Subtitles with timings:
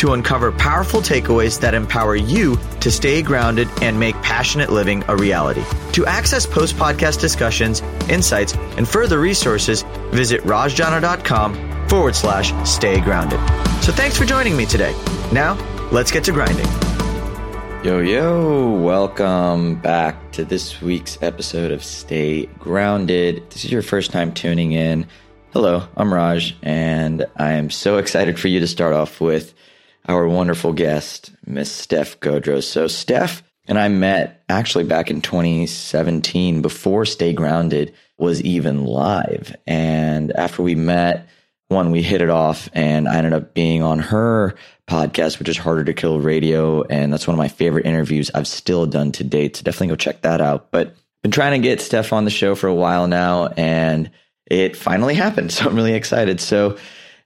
[0.00, 5.16] to uncover powerful takeaways that empower you to stay grounded and make passionate living a
[5.16, 5.62] reality.
[5.92, 13.38] To access post podcast discussions, insights, and further resources, visit rajjana.com forward slash stay grounded.
[13.82, 14.92] So thanks for joining me today.
[15.32, 15.58] Now,
[15.92, 16.66] let's get to grinding.
[17.84, 23.50] Yo, yo, welcome back to this week's episode of Stay Grounded.
[23.50, 25.06] This is your first time tuning in.
[25.52, 29.52] Hello, I'm Raj, and I am so excited for you to start off with
[30.10, 32.62] our wonderful guest, Miss Steph Gaudreau.
[32.62, 39.54] So, Steph and I met actually back in 2017 before Stay Grounded was even live.
[39.66, 41.28] And after we met,
[41.68, 44.56] one, we hit it off and I ended up being on her
[44.88, 46.82] podcast, which is Harder to Kill Radio.
[46.82, 49.56] And that's one of my favorite interviews I've still done to date.
[49.56, 50.72] So definitely go check that out.
[50.72, 54.10] But been trying to get Steph on the show for a while now and
[54.46, 55.52] it finally happened.
[55.60, 56.40] So I'm really excited.
[56.40, 56.76] So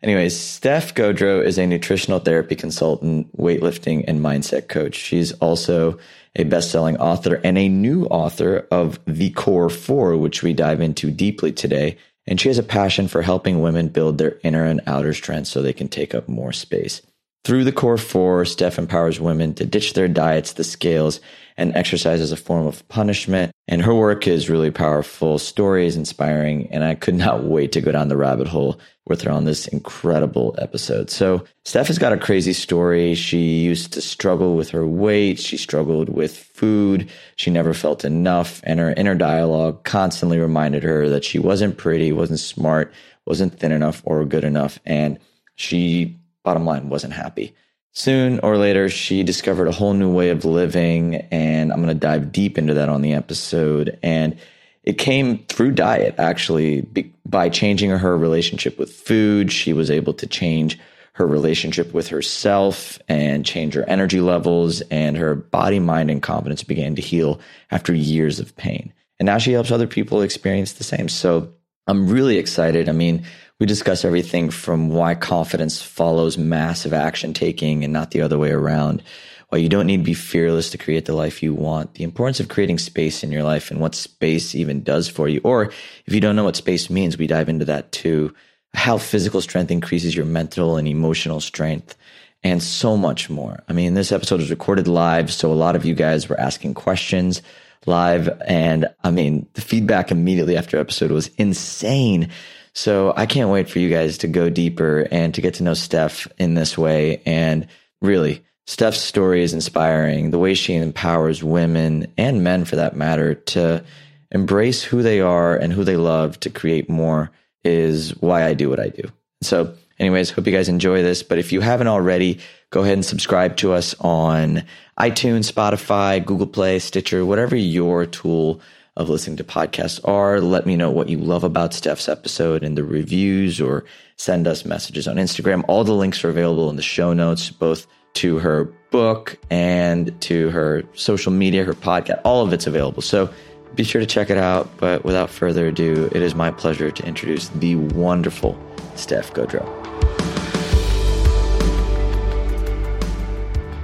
[0.04, 4.94] anyways, Steph Gaudreau is a nutritional therapy consultant, weightlifting and mindset coach.
[4.94, 5.98] She's also
[6.36, 11.10] a best-selling author and a new author of The Core 4, which we dive into
[11.10, 11.96] deeply today
[12.26, 15.60] and she has a passion for helping women build their inner and outer strength so
[15.60, 17.02] they can take up more space.
[17.44, 21.20] Through the core four, Steph empowers women to ditch their diets, the scales,
[21.58, 23.52] and exercise as a form of punishment.
[23.68, 25.38] And her work is really powerful.
[25.38, 26.68] Story is inspiring.
[26.72, 29.68] And I could not wait to go down the rabbit hole with her on this
[29.68, 31.10] incredible episode.
[31.10, 33.14] So Steph has got a crazy story.
[33.14, 35.38] She used to struggle with her weight.
[35.38, 37.10] She struggled with food.
[37.36, 38.62] She never felt enough.
[38.64, 42.90] And her inner dialogue constantly reminded her that she wasn't pretty, wasn't smart,
[43.26, 44.78] wasn't thin enough or good enough.
[44.86, 45.18] And
[45.56, 47.54] she bottom line, wasn't happy.
[47.92, 51.94] Soon or later, she discovered a whole new way of living, and I'm going to
[51.94, 53.98] dive deep into that on the episode.
[54.02, 54.36] And
[54.82, 56.82] it came through diet, actually,
[57.24, 59.50] by changing her relationship with food.
[59.50, 60.78] She was able to change
[61.12, 66.64] her relationship with herself and change her energy levels, and her body, mind, and confidence
[66.64, 67.40] began to heal
[67.70, 68.92] after years of pain.
[69.20, 71.08] And now she helps other people experience the same.
[71.08, 71.48] So
[71.86, 72.88] I'm really excited.
[72.88, 73.24] I mean,
[73.60, 78.50] we discuss everything from why confidence follows massive action taking and not the other way
[78.50, 79.02] around.
[79.50, 81.94] Why you don't need to be fearless to create the life you want.
[81.94, 85.40] The importance of creating space in your life and what space even does for you.
[85.44, 85.66] Or
[86.06, 88.34] if you don't know what space means, we dive into that too.
[88.72, 91.96] How physical strength increases your mental and emotional strength
[92.42, 93.62] and so much more.
[93.68, 96.74] I mean, this episode was recorded live, so a lot of you guys were asking
[96.74, 97.40] questions
[97.86, 98.28] live.
[98.46, 102.30] And I mean, the feedback immediately after episode was insane.
[102.74, 105.74] So I can't wait for you guys to go deeper and to get to know
[105.74, 107.22] Steph in this way.
[107.24, 107.68] And
[108.02, 110.30] really, Steph's story is inspiring.
[110.30, 113.84] The way she empowers women and men, for that matter, to
[114.30, 117.30] embrace who they are and who they love to create more
[117.62, 119.04] is why I do what I do.
[119.42, 121.22] So, anyways, hope you guys enjoy this.
[121.22, 122.40] But if you haven't already,
[122.74, 124.64] go ahead and subscribe to us on
[124.98, 128.60] iTunes, Spotify, Google Play, Stitcher, whatever your tool
[128.96, 130.40] of listening to podcasts are.
[130.40, 133.84] Let me know what you love about Steph's episode in the reviews or
[134.16, 135.64] send us messages on Instagram.
[135.68, 140.50] All the links are available in the show notes, both to her book and to
[140.50, 142.22] her social media, her podcast.
[142.24, 143.02] All of it's available.
[143.02, 143.32] So
[143.76, 144.68] be sure to check it out.
[144.78, 148.58] But without further ado, it is my pleasure to introduce the wonderful
[148.96, 150.13] Steph Gaudreau.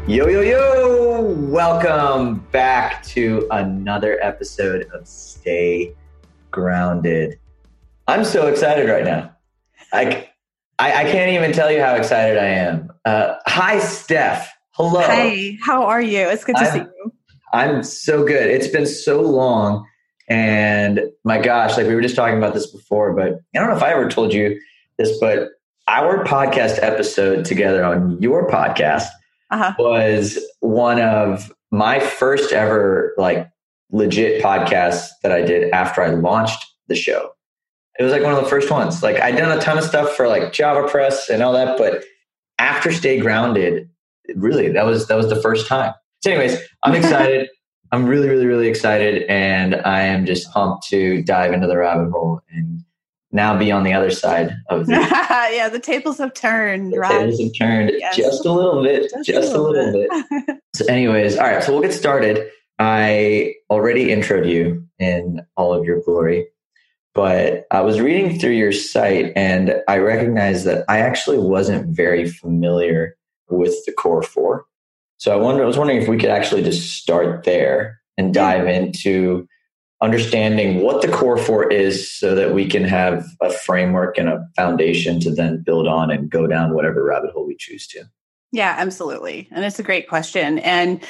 [0.07, 1.23] Yo, yo, yo!
[1.23, 5.95] Welcome back to another episode of Stay
[6.51, 7.39] Grounded.
[8.09, 9.37] I'm so excited right now.
[9.93, 10.29] I,
[10.79, 12.91] I, I can't even tell you how excited I am.
[13.05, 14.51] Uh, hi, Steph.
[14.71, 15.03] Hello.
[15.03, 16.29] Hi, how are you?
[16.29, 17.13] It's good to I'm, see you.
[17.53, 18.49] I'm so good.
[18.49, 19.87] It's been so long.
[20.29, 23.77] And my gosh, like we were just talking about this before, but I don't know
[23.77, 24.59] if I ever told you
[24.99, 25.51] this, but
[25.89, 29.07] our podcast episode together on your podcast
[29.51, 29.75] uh-huh.
[29.79, 33.49] was one of my first ever like
[33.91, 37.31] legit podcasts that I did after I launched the show.
[37.99, 39.03] It was like one of the first ones.
[39.03, 42.05] Like I'd done a ton of stuff for like Java Press and all that, but
[42.59, 43.89] after Stay Grounded,
[44.35, 45.93] really that was that was the first time.
[46.23, 47.49] So, anyways, I'm excited.
[47.93, 52.11] I'm really, really, really excited, and I am just pumped to dive into the rabbit
[52.13, 52.85] hole and
[53.33, 54.93] now be on the other side of the
[55.53, 58.17] yeah the tables have turned the right tables have turned yes.
[58.17, 60.57] just a little bit just, just a little, little bit, bit.
[60.75, 62.51] so anyways all right so we'll get started
[62.81, 66.47] I already introed you in all of your glory,
[67.15, 72.27] but I was reading through your site and I recognized that I actually wasn't very
[72.27, 73.19] familiar
[73.51, 74.65] with the core four.
[75.19, 78.67] So I wonder, I was wondering if we could actually just start there and dive
[78.67, 79.47] into
[80.03, 84.47] understanding what the core four is so that we can have a framework and a
[84.57, 88.05] foundation to then build on and go down whatever rabbit hole we choose to.
[88.53, 89.49] Yeah, absolutely.
[89.51, 90.59] And it's a great question.
[90.61, 91.05] And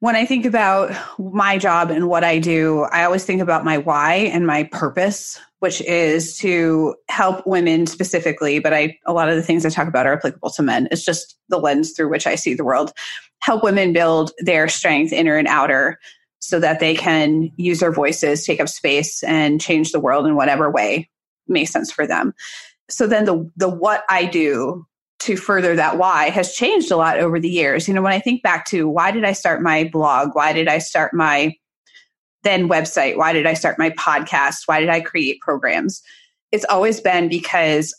[0.00, 3.78] when I think about my job and what I do, I always think about my
[3.78, 9.36] why and my purpose, which is to help women specifically, but I a lot of
[9.36, 10.88] the things I talk about are applicable to men.
[10.90, 12.92] It's just the lens through which I see the world.
[13.40, 15.98] Help women build their strength inner and outer
[16.46, 20.36] so that they can use their voices, take up space and change the world in
[20.36, 21.08] whatever way
[21.48, 22.34] makes sense for them.
[22.88, 24.86] So then the the what I do
[25.20, 27.88] to further that why has changed a lot over the years.
[27.88, 30.30] You know, when I think back to why did I start my blog?
[30.34, 31.54] Why did I start my
[32.42, 33.16] then website?
[33.16, 34.62] Why did I start my podcast?
[34.66, 36.02] Why did I create programs?
[36.52, 37.94] It's always been because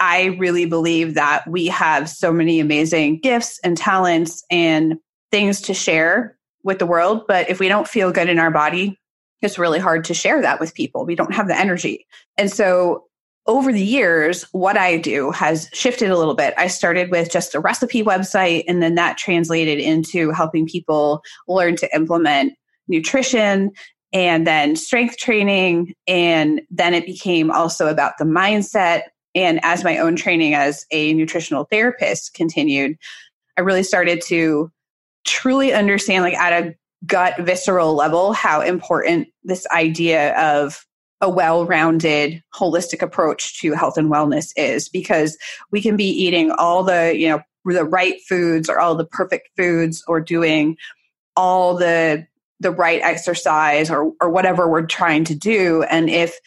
[0.00, 4.96] I really believe that we have so many amazing gifts and talents and
[5.30, 7.22] things to share with the world.
[7.28, 8.98] But if we don't feel good in our body,
[9.42, 11.04] it's really hard to share that with people.
[11.04, 12.06] We don't have the energy.
[12.36, 13.04] And so
[13.46, 16.54] over the years, what I do has shifted a little bit.
[16.56, 21.76] I started with just a recipe website, and then that translated into helping people learn
[21.76, 22.54] to implement
[22.88, 23.70] nutrition
[24.14, 25.92] and then strength training.
[26.06, 29.02] And then it became also about the mindset.
[29.34, 32.96] And as my own training as a nutritional therapist continued,
[33.58, 34.70] I really started to
[35.24, 36.74] truly understand, like at a
[37.06, 40.86] gut visceral level, how important this idea of
[41.20, 45.38] a well rounded, holistic approach to health and wellness is because
[45.70, 49.48] we can be eating all the, you know, the right foods or all the perfect
[49.56, 50.76] foods or doing
[51.36, 52.26] all the
[52.60, 55.82] the right exercise or or whatever we're trying to do.
[55.84, 56.38] And if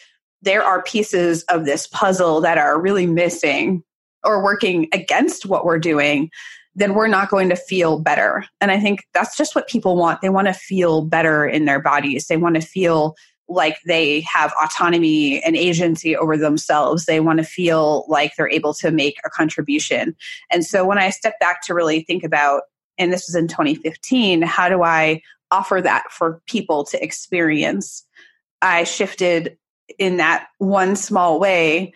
[0.41, 3.83] there are pieces of this puzzle that are really missing
[4.23, 6.29] or working against what we're doing
[6.77, 10.21] then we're not going to feel better and i think that's just what people want
[10.21, 13.15] they want to feel better in their bodies they want to feel
[13.49, 17.05] like they have autonomy and agency over themselves.
[17.05, 20.15] They want to feel like they're able to make a contribution.
[20.51, 22.63] And so when I step back to really think about,
[22.97, 25.21] and this was in 2015, how do I
[25.51, 28.03] offer that for people to experience?
[28.61, 29.57] I shifted
[29.97, 31.93] in that one small way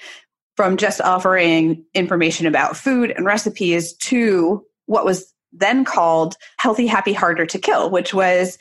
[0.56, 7.14] from just offering information about food and recipes to what was then called Healthy, Happy,
[7.14, 8.58] Harder to Kill, which was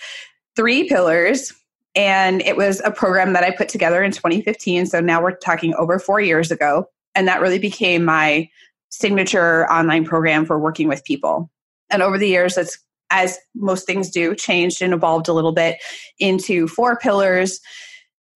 [0.57, 1.53] three pillars
[1.95, 4.87] and it was a program that I put together in 2015.
[4.87, 6.87] So now we're talking over four years ago.
[7.15, 8.49] And that really became my
[8.91, 11.51] signature online program for working with people.
[11.91, 12.79] And over the years, it's
[13.11, 15.79] as most things do, changed and evolved a little bit
[16.21, 17.59] into four pillars,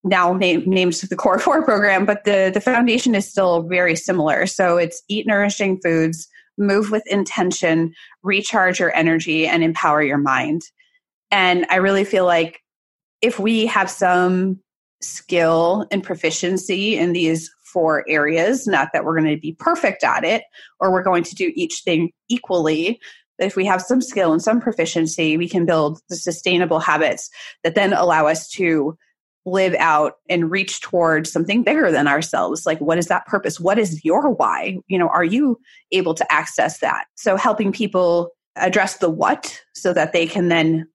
[0.03, 4.47] now name, named the Core Four program, but the, the foundation is still very similar.
[4.47, 6.29] So it's eat nourishing foods,
[6.59, 7.93] move with intention,
[8.23, 10.63] recharge your energy, and empower your mind.
[11.31, 12.61] And I really feel like
[13.21, 14.61] if we have some
[15.01, 20.25] skill and proficiency in these four areas, not that we're going to be perfect at
[20.25, 20.43] it
[20.81, 23.01] or we're going to do each thing equally,
[23.39, 27.31] but if we have some skill and some proficiency, we can build the sustainable habits
[27.65, 28.97] that then allow us to
[29.47, 32.67] live out and reach towards something bigger than ourselves?
[32.67, 33.61] Like what is that purpose?
[33.61, 34.79] What is your why?
[34.89, 35.59] You know are you
[35.93, 37.07] able to access that?
[37.15, 40.87] So helping people address the what so that they can then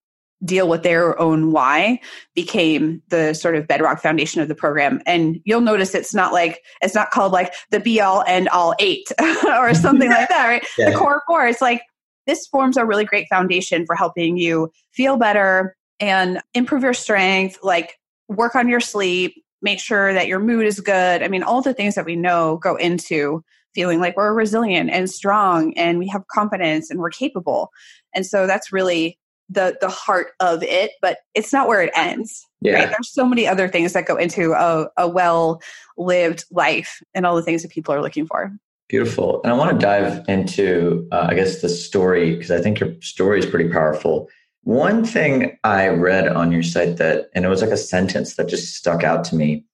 [0.45, 1.99] deal with their own why
[2.33, 5.01] became the sort of bedrock foundation of the program.
[5.05, 8.73] And you'll notice it's not like it's not called like the be all and all
[8.79, 9.11] eight
[9.45, 10.65] or something like that right?
[10.77, 10.91] Yeah.
[10.91, 11.45] the core four.
[11.47, 11.81] It's like
[12.25, 17.59] this forms a really great foundation for helping you feel better and improve your strength
[17.61, 17.98] like
[18.29, 21.73] work on your sleep make sure that your mood is good i mean all the
[21.73, 23.43] things that we know go into
[23.75, 27.69] feeling like we're resilient and strong and we have confidence and we're capable
[28.15, 29.17] and so that's really
[29.49, 32.45] the the heart of it, but it's not where it ends.
[32.61, 32.73] Yeah.
[32.73, 32.89] Right?
[32.89, 35.61] There's so many other things that go into a, a well
[35.97, 38.51] lived life and all the things that people are looking for.
[38.87, 39.41] Beautiful.
[39.43, 42.99] And I want to dive into, uh, I guess, the story because I think your
[43.01, 44.27] story is pretty powerful.
[44.63, 48.47] One thing I read on your site that, and it was like a sentence that
[48.47, 49.65] just stuck out to me.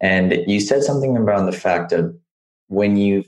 [0.00, 2.14] And you said something about the fact of
[2.68, 3.24] when you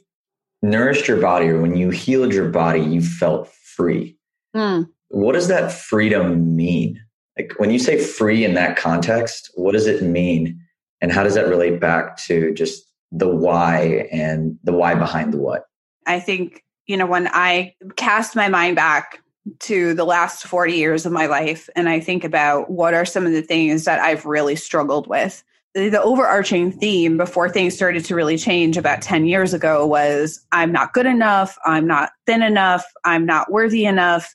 [0.62, 4.16] nourished your body or when you healed your body, you felt free.
[4.54, 7.00] Mm what does that freedom mean?
[7.38, 10.60] Like when you say free in that context, what does it mean?
[11.00, 15.38] And how does that relate back to just the why and the why behind the
[15.38, 15.64] what?
[16.06, 19.22] I think, you know, when I cast my mind back
[19.60, 23.26] to the last 40 years of my life and I think about what are some
[23.26, 25.42] of the things that I've really struggled with.
[25.74, 30.44] The, the, overarching theme before things started to really change about 10 years ago was
[30.50, 34.34] I'm not good enough, I'm not thin enough, I'm not worthy enough,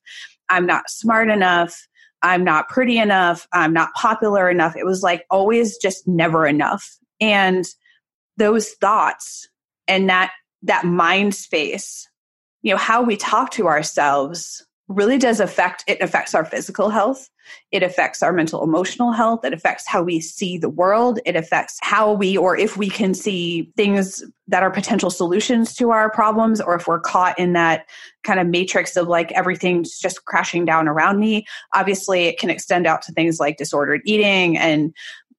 [0.49, 1.87] I'm not smart enough,
[2.21, 4.75] I'm not pretty enough, I'm not popular enough.
[4.75, 6.97] It was like always just never enough.
[7.19, 7.65] And
[8.37, 9.47] those thoughts
[9.87, 10.31] and that
[10.63, 12.09] that mind space,
[12.63, 17.29] you know, how we talk to ourselves really does affect it affects our physical health.
[17.71, 19.43] It affects our mental emotional health.
[19.43, 21.19] It affects how we see the world.
[21.25, 25.89] It affects how we or if we can see things that are potential solutions to
[25.89, 27.87] our problems or if we're caught in that
[28.23, 31.45] kind of matrix of like everything's just crashing down around me.
[31.73, 34.93] Obviously it can extend out to things like disordered eating and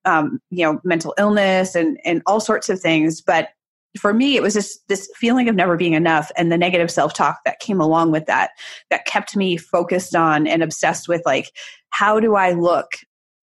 [0.06, 3.50] um, you know mental illness and and all sorts of things but
[3.96, 7.38] for me it was just this feeling of never being enough and the negative self-talk
[7.44, 8.50] that came along with that
[8.90, 11.50] that kept me focused on and obsessed with like
[11.90, 12.92] how do i look?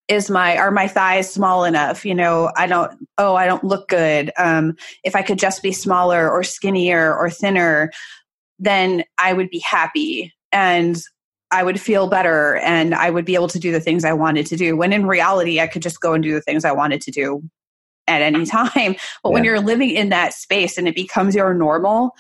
[0.10, 2.06] Is my are my thighs small enough?
[2.06, 4.32] You know i don't oh i don't look good.
[4.38, 7.92] Um if i could just be smaller or skinnier or thinner
[8.60, 11.02] then i would be happy and
[11.52, 14.46] i would feel better and i would be able to do the things i wanted
[14.46, 17.02] to do when in reality i could just go and do the things i wanted
[17.02, 17.42] to do
[18.08, 18.96] at any time.
[19.24, 19.34] But yeah.
[19.34, 22.16] when you're living in that space and it becomes your normal,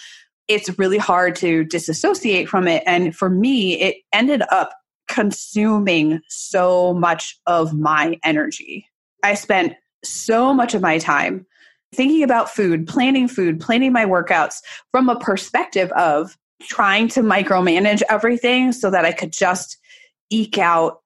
[0.47, 2.83] it's really hard to disassociate from it.
[2.85, 4.71] And for me, it ended up
[5.07, 8.87] consuming so much of my energy.
[9.23, 9.73] I spent
[10.03, 11.45] so much of my time
[11.93, 14.61] thinking about food, planning food, planning my workouts
[14.91, 19.77] from a perspective of trying to micromanage everything so that I could just
[20.29, 21.02] eke out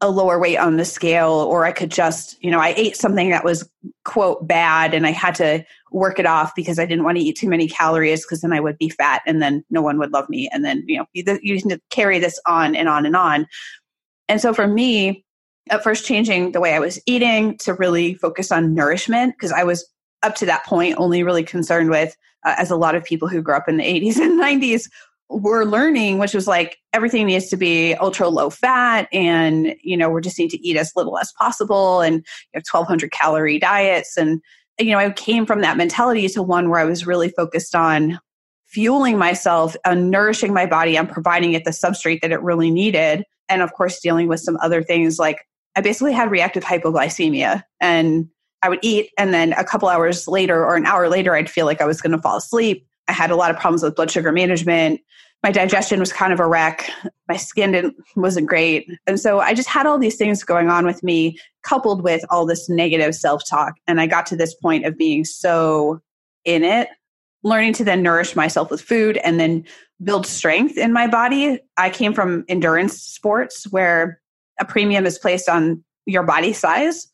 [0.00, 3.30] a lower weight on the scale or I could just, you know, I ate something
[3.30, 3.68] that was
[4.04, 7.38] quote bad and I had to work it off because I didn't want to eat
[7.38, 10.28] too many calories because then I would be fat and then no one would love
[10.28, 13.46] me and then, you know, you, you can carry this on and on and on.
[14.28, 15.24] And so for me,
[15.70, 19.64] at first changing the way I was eating to really focus on nourishment because I
[19.64, 19.88] was
[20.22, 23.42] up to that point only really concerned with uh, as a lot of people who
[23.42, 24.88] grew up in the 80s and 90s
[25.28, 30.08] we're learning, which was like everything needs to be ultra low fat, and you know,
[30.08, 34.16] we just need to eat as little as possible, and you know, 1200 calorie diets.
[34.16, 34.40] And
[34.78, 38.20] you know, I came from that mentality to one where I was really focused on
[38.66, 43.24] fueling myself, and nourishing my body, and providing it the substrate that it really needed.
[43.48, 45.44] And of course, dealing with some other things like
[45.76, 48.28] I basically had reactive hypoglycemia, and
[48.62, 51.66] I would eat, and then a couple hours later or an hour later, I'd feel
[51.66, 54.10] like I was going to fall asleep I had a lot of problems with blood
[54.10, 55.00] sugar management.
[55.42, 56.90] My digestion was kind of a wreck.
[57.28, 58.90] My skin didn't, wasn't great.
[59.06, 62.46] And so I just had all these things going on with me, coupled with all
[62.46, 63.74] this negative self talk.
[63.86, 66.00] And I got to this point of being so
[66.44, 66.88] in it,
[67.42, 69.64] learning to then nourish myself with food and then
[70.02, 71.60] build strength in my body.
[71.76, 74.20] I came from endurance sports where
[74.58, 77.08] a premium is placed on your body size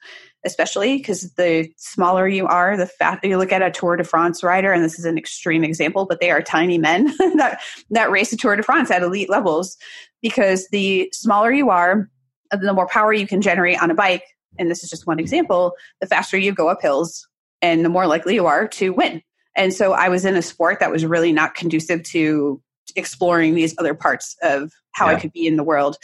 [0.45, 4.43] especially because the smaller you are, the faster you look at a Tour de France
[4.43, 7.07] rider, and this is an extreme example, but they are tiny men
[7.37, 9.77] that, that race the Tour de France at elite levels.
[10.21, 12.09] Because the smaller you are,
[12.53, 14.25] uh, the more power you can generate on a bike,
[14.59, 17.27] and this is just one example, the faster you go up hills
[17.61, 19.23] and the more likely you are to win.
[19.57, 22.63] And so I was in a sport that was really not conducive to
[22.97, 25.17] exploring these other parts of how yeah.
[25.17, 25.97] I could be in the world.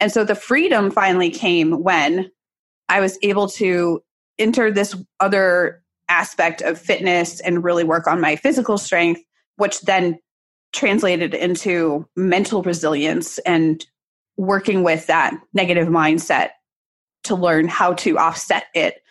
[0.00, 2.30] And so the freedom finally came when
[2.96, 4.02] I was able to
[4.38, 9.20] enter this other aspect of fitness and really work on my physical strength,
[9.56, 10.18] which then
[10.72, 13.84] translated into mental resilience and
[14.38, 16.50] working with that negative mindset
[17.24, 19.02] to learn how to offset it.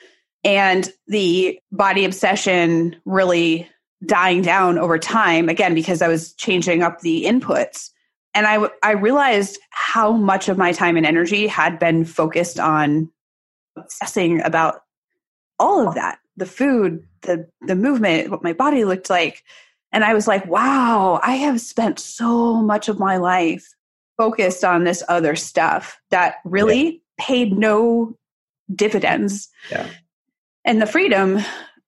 [0.44, 3.70] And the body obsession really
[4.04, 7.92] dying down over time, again, because I was changing up the inputs.
[8.34, 13.12] And I, I realized how much of my time and energy had been focused on
[13.76, 14.82] obsessing about
[15.60, 19.44] all of that the food the the movement what my body looked like
[19.92, 23.66] and i was like wow i have spent so much of my life
[24.18, 27.00] focused on this other stuff that really yeah.
[27.18, 28.18] paid no
[28.74, 29.88] dividends yeah.
[30.66, 31.40] and the freedom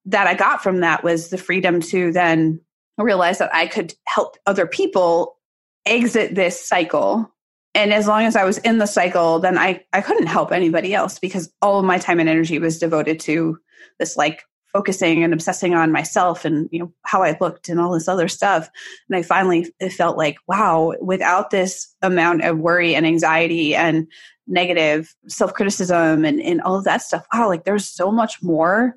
[0.05, 2.59] that i got from that was the freedom to then
[2.97, 5.37] realize that i could help other people
[5.85, 7.31] exit this cycle
[7.77, 10.95] and as long as I was in the cycle, then I, I couldn't help anybody
[10.95, 13.59] else because all of my time and energy was devoted to
[13.99, 14.41] this like
[14.73, 18.27] focusing and obsessing on myself and you know how I looked and all this other
[18.27, 18.67] stuff.
[19.07, 24.07] And I finally felt like, wow, without this amount of worry and anxiety and
[24.47, 28.95] negative self-criticism and, and all of that stuff, wow, like there's so much more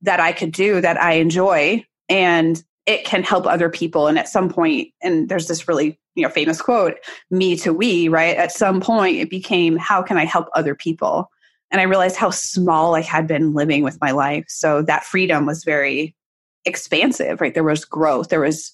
[0.00, 1.84] that I could do that I enjoy.
[2.08, 4.06] And it can help other people.
[4.06, 6.96] And at some point, and there's this really, you know, famous quote,
[7.30, 8.36] me to we, right?
[8.36, 11.30] At some point it became, how can I help other people?
[11.70, 14.44] And I realized how small I had been living with my life.
[14.48, 16.14] So that freedom was very
[16.64, 17.54] expansive, right?
[17.54, 18.28] There was growth.
[18.28, 18.72] There was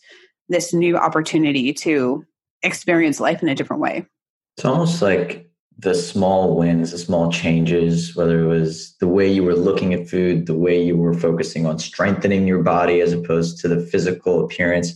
[0.48, 2.24] this new opportunity to
[2.62, 4.06] experience life in a different way.
[4.56, 5.49] It's almost like
[5.82, 10.08] the small wins, the small changes, whether it was the way you were looking at
[10.08, 14.44] food, the way you were focusing on strengthening your body as opposed to the physical
[14.44, 14.92] appearance,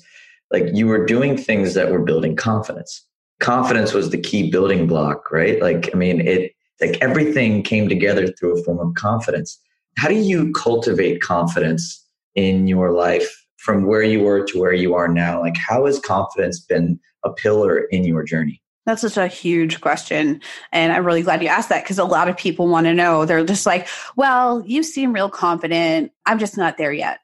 [0.53, 3.03] like you were doing things that were building confidence.
[3.41, 5.61] Confidence was the key building block, right?
[5.61, 9.59] Like, I mean, it, like everything came together through a form of confidence.
[9.97, 14.95] How do you cultivate confidence in your life from where you were to where you
[14.95, 15.41] are now?
[15.41, 18.61] Like, how has confidence been a pillar in your journey?
[18.87, 20.43] That's such a huge question.
[20.71, 23.25] And I'm really glad you asked that because a lot of people want to know.
[23.25, 26.13] They're just like, well, you seem real confident.
[26.27, 27.21] I'm just not there yet.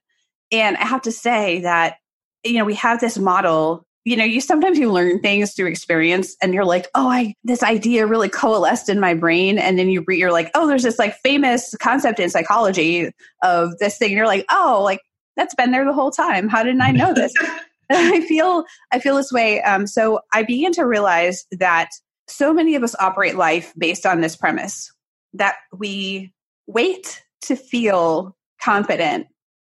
[0.50, 1.96] And I have to say that,
[2.44, 3.84] you know, we have this model.
[4.04, 7.62] You know, you sometimes you learn things through experience and you're like, oh, I this
[7.62, 9.58] idea really coalesced in my brain.
[9.58, 13.10] And then you you're like, oh, there's this like famous concept in psychology
[13.42, 14.08] of this thing.
[14.08, 15.00] And you're like, oh, like
[15.36, 16.48] that's been there the whole time.
[16.48, 17.34] How didn't I know this?
[17.92, 19.60] I feel I feel this way.
[19.62, 21.90] Um, so I began to realize that
[22.28, 24.92] so many of us operate life based on this premise
[25.34, 26.32] that we
[26.68, 29.26] wait to feel confident.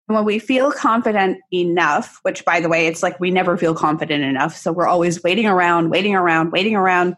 [0.09, 3.75] And when we feel confident enough, which by the way, it's like we never feel
[3.75, 4.57] confident enough.
[4.57, 7.17] So we're always waiting around, waiting around, waiting around.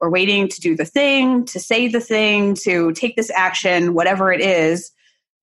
[0.00, 4.32] We're waiting to do the thing, to say the thing, to take this action, whatever
[4.32, 4.90] it is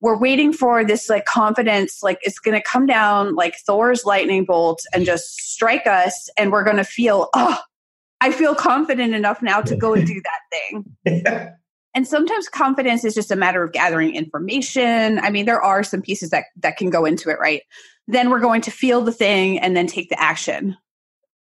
[0.02, 4.46] we're waiting for this like confidence like it's going to come down like thor's lightning
[4.46, 7.60] bolt and just strike us and we're going to feel oh
[8.22, 11.54] i feel confident enough now to go and do that thing.
[11.98, 15.18] And sometimes confidence is just a matter of gathering information.
[15.18, 17.64] I mean there are some pieces that that can go into it right?
[18.08, 20.78] Then we're going to feel the thing and then take the action.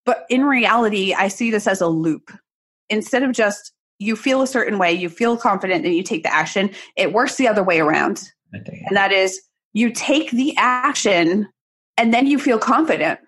[0.05, 2.31] But in reality i see this as a loop.
[2.89, 6.33] Instead of just you feel a certain way you feel confident and you take the
[6.33, 6.69] action.
[6.95, 8.31] It works the other way around
[8.87, 9.41] and that is
[9.73, 11.47] you take the action
[11.97, 13.19] and then you feel confident.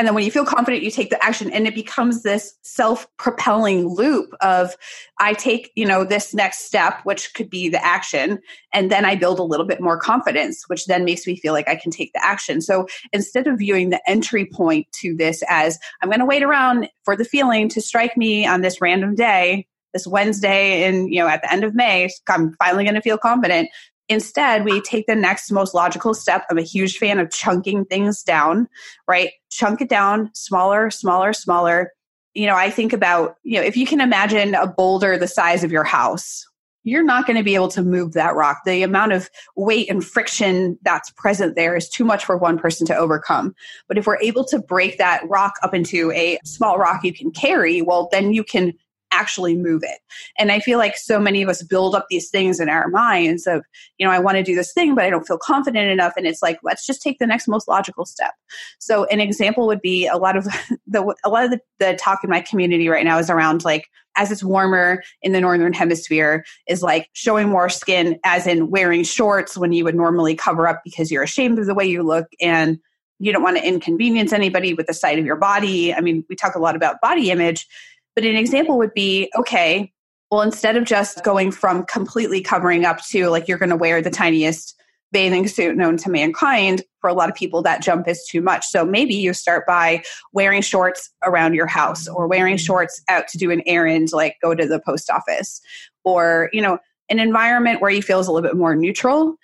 [0.00, 3.86] And then when you feel confident, you take the action and it becomes this self-propelling
[3.86, 4.74] loop of
[5.18, 8.38] I take, you know, this next step, which could be the action,
[8.72, 11.68] and then I build a little bit more confidence, which then makes me feel like
[11.68, 12.62] I can take the action.
[12.62, 16.88] So instead of viewing the entry point to this as I'm going to wait around
[17.04, 21.28] for the feeling to strike me on this random day, this Wednesday and you know
[21.28, 23.68] at the end of May, I'm finally going to feel confident.
[24.10, 26.44] Instead, we take the next most logical step.
[26.50, 28.68] I'm a huge fan of chunking things down,
[29.06, 29.30] right?
[29.50, 31.92] Chunk it down smaller, smaller, smaller.
[32.34, 35.62] You know, I think about, you know, if you can imagine a boulder the size
[35.62, 36.44] of your house,
[36.82, 38.62] you're not going to be able to move that rock.
[38.64, 42.88] The amount of weight and friction that's present there is too much for one person
[42.88, 43.54] to overcome.
[43.86, 47.30] But if we're able to break that rock up into a small rock you can
[47.30, 48.72] carry, well, then you can
[49.12, 49.98] actually move it.
[50.38, 53.46] And I feel like so many of us build up these things in our minds
[53.46, 53.64] of,
[53.98, 56.14] you know, I want to do this thing, but I don't feel confident enough.
[56.16, 58.34] And it's like, let's just take the next most logical step.
[58.78, 60.44] So an example would be a lot of
[60.86, 63.86] the, a lot of the, the talk in my community right now is around like,
[64.16, 69.04] as it's warmer in the northern hemisphere is like showing more skin as in wearing
[69.04, 72.26] shorts when you would normally cover up because you're ashamed of the way you look
[72.40, 72.80] and
[73.20, 75.94] you don't want to inconvenience anybody with the sight of your body.
[75.94, 77.68] I mean, we talk a lot about body image,
[78.14, 79.92] but an example would be okay,
[80.30, 84.00] well, instead of just going from completely covering up to like you're going to wear
[84.00, 84.76] the tiniest
[85.12, 88.64] bathing suit known to mankind, for a lot of people, that jump is too much.
[88.66, 93.38] So maybe you start by wearing shorts around your house or wearing shorts out to
[93.38, 95.60] do an errand, like go to the post office,
[96.04, 99.36] or, you know, an environment where you feel is a little bit more neutral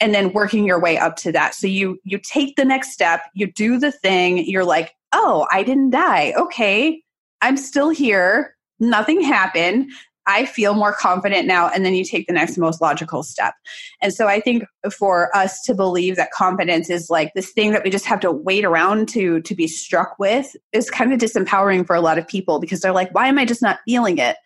[0.00, 3.22] and then working your way up to that so you you take the next step
[3.34, 7.02] you do the thing you're like oh i didn't die okay
[7.40, 8.54] I'm still here.
[8.80, 9.90] Nothing happened.
[10.28, 11.68] I feel more confident now.
[11.68, 13.54] And then you take the next most logical step.
[14.02, 17.82] And so I think for us to believe that confidence is like this thing that
[17.82, 21.86] we just have to wait around to, to be struck with is kind of disempowering
[21.86, 24.36] for a lot of people because they're like, why am I just not feeling it?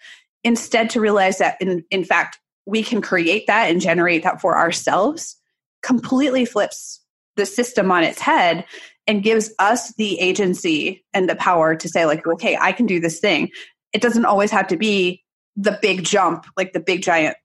[0.45, 4.57] Instead, to realize that in, in fact, we can create that and generate that for
[4.57, 5.37] ourselves
[5.83, 7.01] completely flips
[7.37, 8.65] the system on its head
[9.07, 13.01] and gives us the agency and the power to say like okay i can do
[13.01, 13.51] this thing.
[13.93, 15.23] It doesn't always have to be
[15.57, 17.37] the big jump like the big giant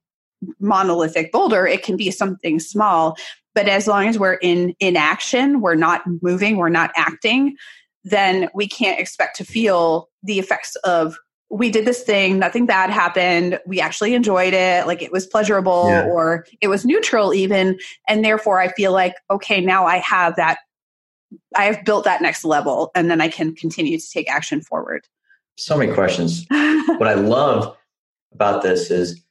[0.59, 1.65] monolithic boulder.
[1.67, 3.17] It can be something small.
[3.53, 7.55] But as long as we're in inaction we're not moving we're not acting
[8.03, 11.17] then we can't expect to feel the effects of
[11.49, 15.89] we did this thing nothing bad happened we actually enjoyed it like it was pleasurable
[15.89, 16.05] yeah.
[16.05, 20.59] or it was neutral even and therefore i feel like okay now i have that
[21.55, 25.07] I have built that next level and then I can continue to take action forward.
[25.57, 26.45] So many questions.
[26.49, 27.75] what I love
[28.33, 29.21] about this is,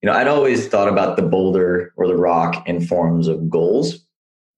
[0.00, 3.98] you know, I'd always thought about the boulder or the rock in forms of goals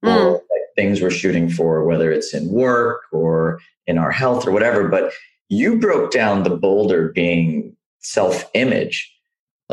[0.04, 0.14] mm.
[0.14, 0.42] or like
[0.76, 4.88] things we're shooting for, whether it's in work or in our health or whatever.
[4.88, 5.12] But
[5.48, 9.10] you broke down the boulder being self image.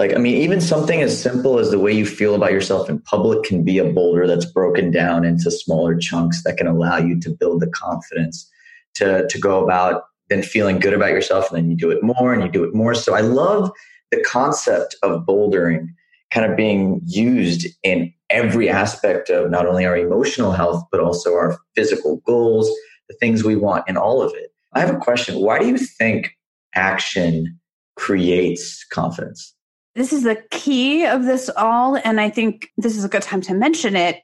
[0.02, 2.98] Like, I mean, even something as simple as the way you feel about yourself in
[3.02, 7.20] public can be a boulder that's broken down into smaller chunks that can allow you
[7.20, 8.50] to build the confidence
[8.96, 11.52] to, to go about then feeling good about yourself.
[11.52, 12.96] And then you do it more and you do it more.
[12.96, 13.70] So I love
[14.10, 15.90] the concept of bouldering
[16.32, 21.36] kind of being used in every aspect of not only our emotional health, but also
[21.36, 22.68] our physical goals,
[23.08, 24.52] the things we want, and all of it.
[24.74, 25.42] I have a question.
[25.42, 26.36] Why do you think
[26.74, 27.60] action
[27.98, 29.54] creates confidence?
[29.96, 31.98] This is the key of this all.
[31.98, 34.22] And I think this is a good time to mention it.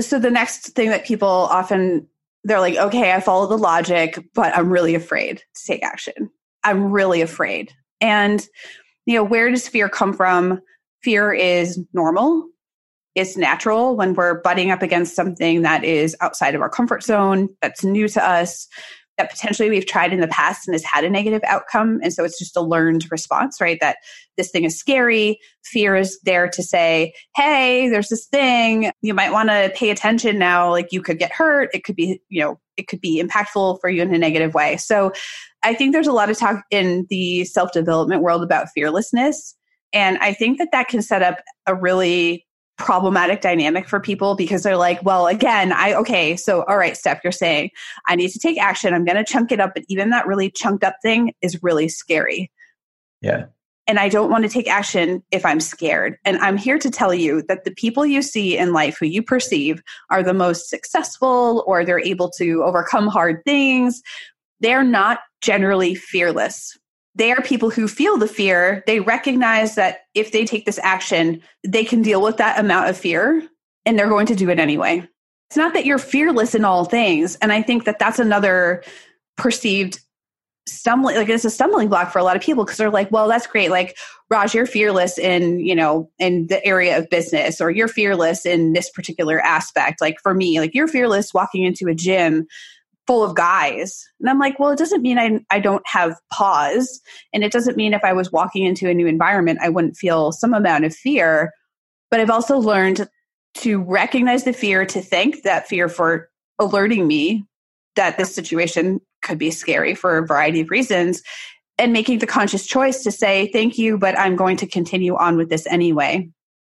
[0.00, 2.08] So, the next thing that people often
[2.44, 6.30] they're like, okay, I follow the logic, but I'm really afraid to take action.
[6.64, 7.72] I'm really afraid.
[8.00, 8.46] And,
[9.06, 10.60] you know, where does fear come from?
[11.02, 12.48] Fear is normal.
[13.14, 17.48] It's natural when we're butting up against something that is outside of our comfort zone,
[17.60, 18.66] that's new to us
[19.18, 22.00] that potentially we've tried in the past and has had a negative outcome.
[22.02, 23.78] And so it's just a learned response, right?
[23.80, 23.98] That
[24.36, 25.38] this thing is scary.
[25.64, 28.90] Fear is there to say, hey, there's this thing.
[29.02, 30.70] You might want to pay attention now.
[30.70, 31.70] Like you could get hurt.
[31.74, 34.78] It could be, you know, it could be impactful for you in a negative way.
[34.78, 35.12] So
[35.62, 39.54] I think there's a lot of talk in the self development world about fearlessness.
[39.92, 42.46] And I think that that can set up a really
[42.82, 47.20] problematic dynamic for people because they're like, well, again, I, okay, so all right, Steph,
[47.22, 47.70] you're saying
[48.08, 48.92] I need to take action.
[48.92, 51.88] I'm going to chunk it up, but even that really chunked up thing is really
[51.88, 52.50] scary.
[53.20, 53.46] Yeah.
[53.86, 56.16] And I don't want to take action if I'm scared.
[56.24, 59.22] And I'm here to tell you that the people you see in life who you
[59.22, 64.02] perceive are the most successful or they're able to overcome hard things,
[64.60, 66.78] they're not generally fearless
[67.14, 68.82] they are people who feel the fear.
[68.86, 72.96] They recognize that if they take this action, they can deal with that amount of
[72.96, 73.46] fear
[73.84, 75.06] and they're going to do it anyway.
[75.50, 77.36] It's not that you're fearless in all things.
[77.36, 78.82] And I think that that's another
[79.36, 80.00] perceived
[80.66, 83.26] stumbling like it's a stumbling block for a lot of people because they're like well
[83.26, 83.96] that's great like
[84.30, 88.72] raj you're fearless in you know in the area of business or you're fearless in
[88.72, 92.46] this particular aspect like for me like you're fearless walking into a gym
[93.06, 94.06] full of guys.
[94.20, 97.00] And I'm like, well, it doesn't mean I, I don't have pause.
[97.32, 100.32] And it doesn't mean if I was walking into a new environment, I wouldn't feel
[100.32, 101.52] some amount of fear.
[102.10, 103.08] But I've also learned
[103.54, 107.44] to recognize the fear, to thank that fear for alerting me
[107.96, 111.22] that this situation could be scary for a variety of reasons,
[111.78, 115.36] and making the conscious choice to say, thank you, but I'm going to continue on
[115.36, 116.28] with this anyway.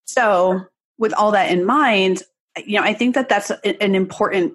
[0.05, 0.61] So,
[0.99, 2.23] with all that in mind,
[2.65, 4.55] you know, I think that that's an important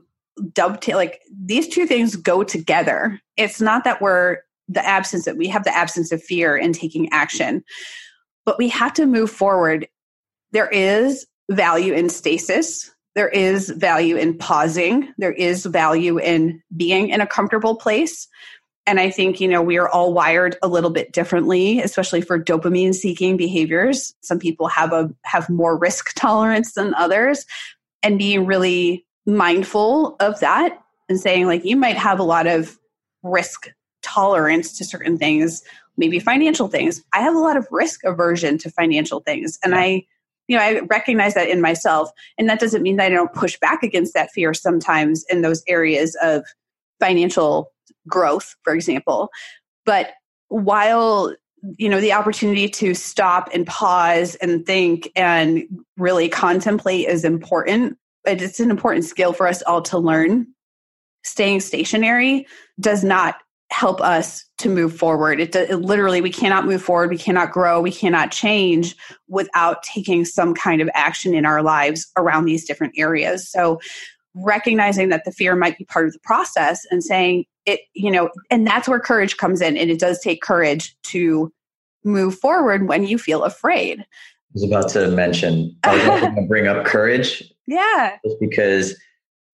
[0.54, 3.20] dovetail like these two things go together.
[3.38, 7.10] It's not that we're the absence that we have the absence of fear in taking
[7.12, 7.64] action
[8.46, 9.88] but we have to move forward.
[10.52, 12.92] There is value in stasis.
[13.16, 15.14] There is value in pausing.
[15.18, 18.28] There is value in being in a comfortable place.
[18.88, 22.44] And i think you know we are all wired a little bit differently especially for
[22.44, 24.14] dopamine seeking behaviors.
[24.22, 27.46] Some people have a have more risk tolerance than others.
[28.04, 30.80] And being really mindful of that
[31.10, 32.78] and saying like you might have a lot of
[33.24, 33.70] risk
[34.02, 35.64] tolerance to certain things
[35.98, 37.04] maybe financial things.
[37.14, 39.58] I have a lot of risk aversion to financial things.
[39.64, 40.04] And i
[40.48, 42.10] you know i recognize that in myself.
[42.38, 45.64] And that doesn't mean that i don't push back against that fear sometimes in those
[45.68, 46.44] areas of
[47.00, 47.72] financial
[48.08, 49.30] growth for example.
[49.86, 50.12] But
[50.48, 51.34] while
[51.78, 55.64] you know the opportunity to stop and pause and think and
[55.98, 60.48] really contemplate is important it's an important skill for us all to learn.
[61.24, 62.48] Staying stationary
[62.80, 63.36] does not
[63.72, 65.40] help us to move forward.
[65.40, 68.96] It, it, literally, we cannot move forward, we cannot grow, we cannot change
[69.28, 73.50] without taking some kind of action in our lives around these different areas.
[73.50, 73.80] So,
[74.34, 78.30] recognizing that the fear might be part of the process and saying it, you know,
[78.50, 79.78] and that's where courage comes in.
[79.78, 81.52] And it does take courage to
[82.04, 84.02] move forward when you feel afraid.
[84.02, 84.06] I
[84.54, 88.18] was about to mention, I was going to bring up courage yeah.
[88.26, 88.96] Just because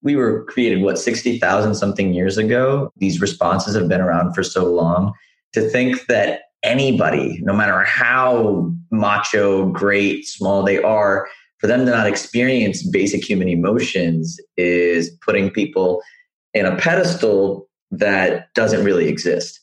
[0.02, 2.92] we were created, what, 60,000 something years ago?
[2.98, 5.14] These responses have been around for so long.
[5.54, 11.28] To think that anybody, no matter how macho, great, small they are,
[11.60, 16.02] for them to not experience basic human emotions is putting people
[16.54, 19.60] in a pedestal that doesn't really exist.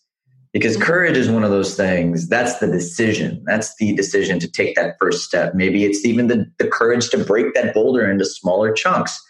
[0.54, 0.84] Because mm-hmm.
[0.84, 2.28] courage is one of those things.
[2.28, 3.42] That's the decision.
[3.44, 5.54] That's the decision to take that first step.
[5.54, 9.20] Maybe it's even the, the courage to break that boulder into smaller chunks.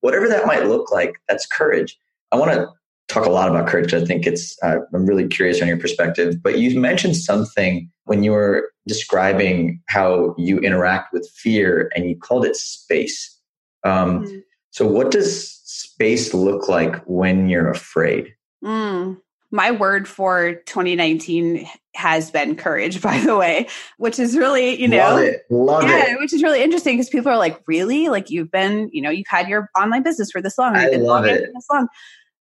[0.00, 1.96] Whatever that might look like, that's courage.
[2.32, 2.68] I want to
[3.08, 3.94] talk a lot about courage.
[3.94, 8.22] I think it's, uh, I'm really curious on your perspective, but you mentioned something when
[8.22, 13.38] you were describing how you interact with fear and you called it space.
[13.84, 14.42] Um, mm.
[14.70, 18.34] So, what does space look like when you're afraid?
[18.64, 19.18] Mm.
[19.52, 24.96] My word for 2019 has been courage, by the way, which is really, you know,
[24.96, 25.42] love it.
[25.50, 26.18] Love yeah, it.
[26.18, 28.08] which is really interesting because people are like, really?
[28.08, 30.76] Like you've been, you know, you've had your online business for this long.
[30.76, 31.50] I love it.
[31.54, 31.88] this long.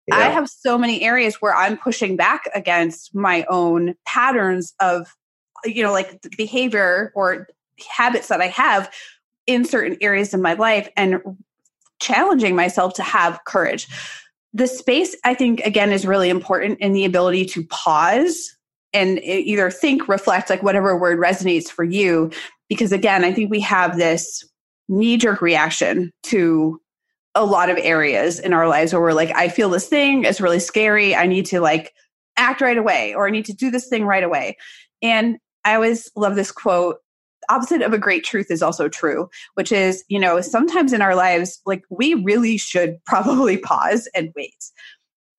[0.07, 0.17] Yeah.
[0.17, 5.15] I have so many areas where I'm pushing back against my own patterns of,
[5.65, 7.49] you know, like behavior or
[7.87, 8.91] habits that I have
[9.47, 11.21] in certain areas of my life and
[12.01, 13.89] challenging myself to have courage.
[14.55, 18.57] The space, I think, again, is really important in the ability to pause
[18.93, 22.31] and either think, reflect, like whatever word resonates for you.
[22.69, 24.45] Because again, I think we have this
[24.89, 26.81] knee jerk reaction to
[27.35, 30.41] a lot of areas in our lives where we're like, I feel this thing, it's
[30.41, 31.15] really scary.
[31.15, 31.93] I need to like
[32.37, 34.57] act right away, or I need to do this thing right away.
[35.03, 36.97] And I always love this quote
[37.49, 41.15] opposite of a great truth is also true, which is, you know, sometimes in our
[41.15, 44.65] lives, like we really should probably pause and wait.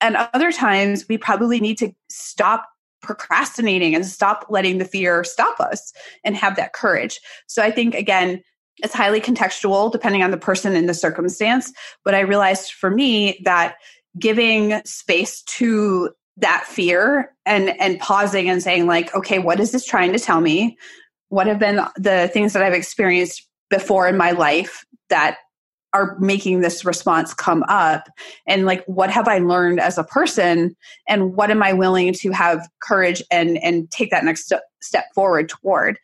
[0.02, 2.68] And other times we probably need to stop
[3.02, 5.94] procrastinating and stop letting the fear stop us
[6.24, 7.20] and have that courage.
[7.48, 8.42] So I think, again,
[8.84, 11.72] it's highly contextual depending on the person and the circumstance.
[12.04, 13.76] But I realized for me that
[14.18, 19.86] giving space to that fear and and pausing and saying like okay what is this
[19.86, 20.78] trying to tell me
[21.30, 25.38] what have been the things that i've experienced before in my life that
[25.94, 28.10] are making this response come up?
[28.48, 30.76] And like what have i learned as a person?
[31.08, 35.50] And what am i willing to have courage and and take that next step forward
[35.50, 35.98] toward?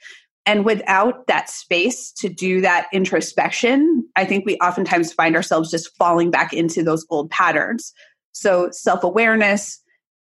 [0.46, 5.96] And without that space to do that introspection, I think we oftentimes find ourselves just
[5.98, 7.94] falling back into those old patterns.
[8.32, 9.82] So, self awareness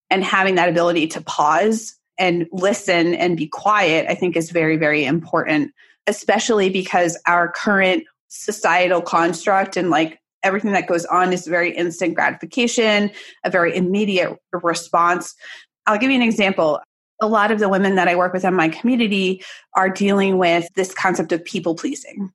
[0.09, 4.77] and having that ability to pause and listen and be quiet, I think is very,
[4.77, 5.71] very important,
[6.07, 12.15] especially because our current societal construct and like everything that goes on is very instant
[12.15, 13.11] gratification,
[13.43, 15.35] a very immediate response.
[15.85, 16.81] I'll give you an example
[17.21, 19.41] a lot of the women that I work with in my community
[19.75, 22.31] are dealing with this concept of people pleasing.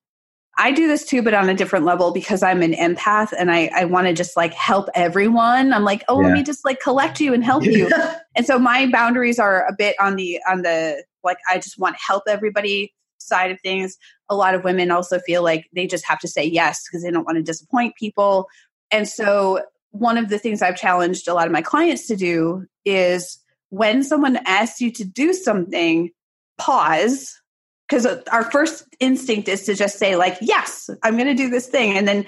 [0.60, 3.70] I do this too, but on a different level because I'm an empath and I,
[3.74, 5.72] I want to just like help everyone.
[5.72, 6.26] I'm like, oh, yeah.
[6.26, 7.88] let me just like collect you and help you.
[8.36, 11.96] and so my boundaries are a bit on the on the like I just want
[11.96, 13.96] to help everybody side of things.
[14.28, 17.10] A lot of women also feel like they just have to say yes because they
[17.10, 18.48] don't want to disappoint people.
[18.90, 22.66] And so one of the things I've challenged a lot of my clients to do
[22.84, 23.38] is
[23.70, 26.10] when someone asks you to do something,
[26.56, 27.40] pause
[27.88, 31.66] because our first instinct is to just say like yes i'm going to do this
[31.66, 31.96] thing.
[31.96, 32.26] And then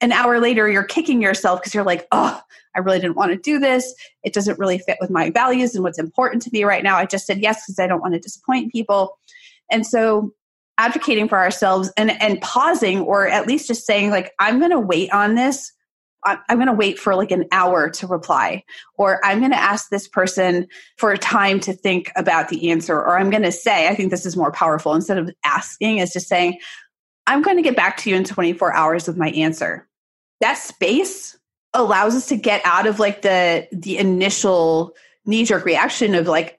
[0.00, 2.40] an hour later you're kicking yourself because you're like oh
[2.74, 3.94] i really didn't want to do this.
[4.22, 6.96] It doesn't really fit with my values and what's important to me right now.
[6.96, 9.18] I just said yes because i don't want to disappoint people.
[9.70, 10.32] And so
[10.78, 14.80] advocating for ourselves and and pausing or at least just saying like i'm going to
[14.80, 15.72] wait on this
[16.24, 18.64] I'm going to wait for like an hour to reply,
[18.96, 20.66] or I'm going to ask this person
[20.98, 24.10] for a time to think about the answer, or I'm going to say, I think
[24.10, 26.58] this is more powerful instead of asking, is just saying,
[27.26, 29.88] I'm going to get back to you in 24 hours with my answer.
[30.40, 31.38] That space
[31.72, 36.58] allows us to get out of like the the initial knee jerk reaction of like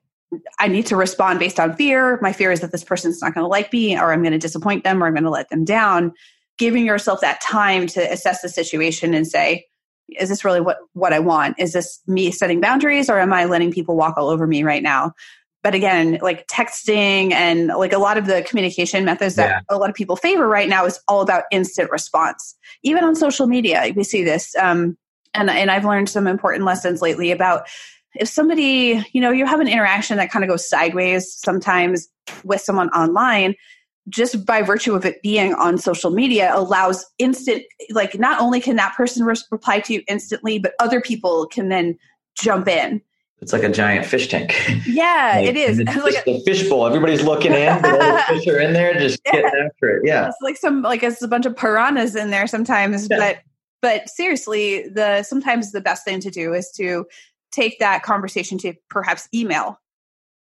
[0.59, 2.17] I need to respond based on fear.
[2.21, 4.37] My fear is that this person's not going to like me, or I'm going to
[4.37, 6.13] disappoint them, or I'm going to let them down
[6.61, 9.65] giving yourself that time to assess the situation and say,
[10.19, 11.55] is this really what, what I want?
[11.57, 14.83] Is this me setting boundaries or am I letting people walk all over me right
[14.83, 15.11] now?
[15.63, 19.75] But again, like texting and like a lot of the communication methods that yeah.
[19.75, 22.55] a lot of people favor right now is all about instant response.
[22.83, 24.55] Even on social media, we see this.
[24.55, 24.95] Um,
[25.33, 27.67] and, and I've learned some important lessons lately about
[28.13, 32.07] if somebody, you know, you have an interaction that kind of goes sideways sometimes
[32.43, 33.55] with someone online,
[34.11, 38.75] just by virtue of it being on social media allows instant like not only can
[38.75, 41.97] that person re- reply to you instantly but other people can then
[42.39, 43.01] jump in.
[43.41, 44.53] It's like a giant fish tank.
[44.85, 45.79] Yeah like, it is.
[45.79, 46.85] it's like a fishbowl.
[46.85, 49.31] Everybody's looking in but all the fish are in there just yeah.
[49.31, 50.01] getting after it.
[50.05, 50.27] Yeah.
[50.27, 53.17] It's like some like it's a bunch of piranhas in there sometimes yeah.
[53.17, 53.37] but
[53.81, 57.05] but seriously the sometimes the best thing to do is to
[57.51, 59.79] take that conversation to perhaps email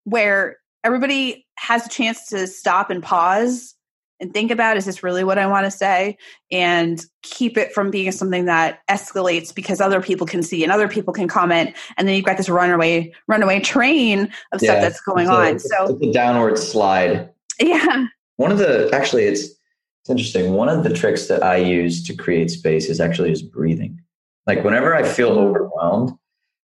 [0.03, 3.75] where everybody has a chance to stop and pause
[4.21, 6.17] and think about is this really what I want to say
[6.51, 10.87] and keep it from being something that escalates because other people can see and other
[10.87, 15.01] people can comment and then you've got this runaway runaway train of yeah, stuff that's
[15.01, 15.59] going a, on.
[15.59, 17.29] So it's a downward slide.
[17.59, 18.05] Yeah.
[18.37, 20.53] One of the actually it's it's interesting.
[20.53, 23.99] One of the tricks that I use to create space is actually just breathing.
[24.47, 26.13] Like whenever I feel overwhelmed,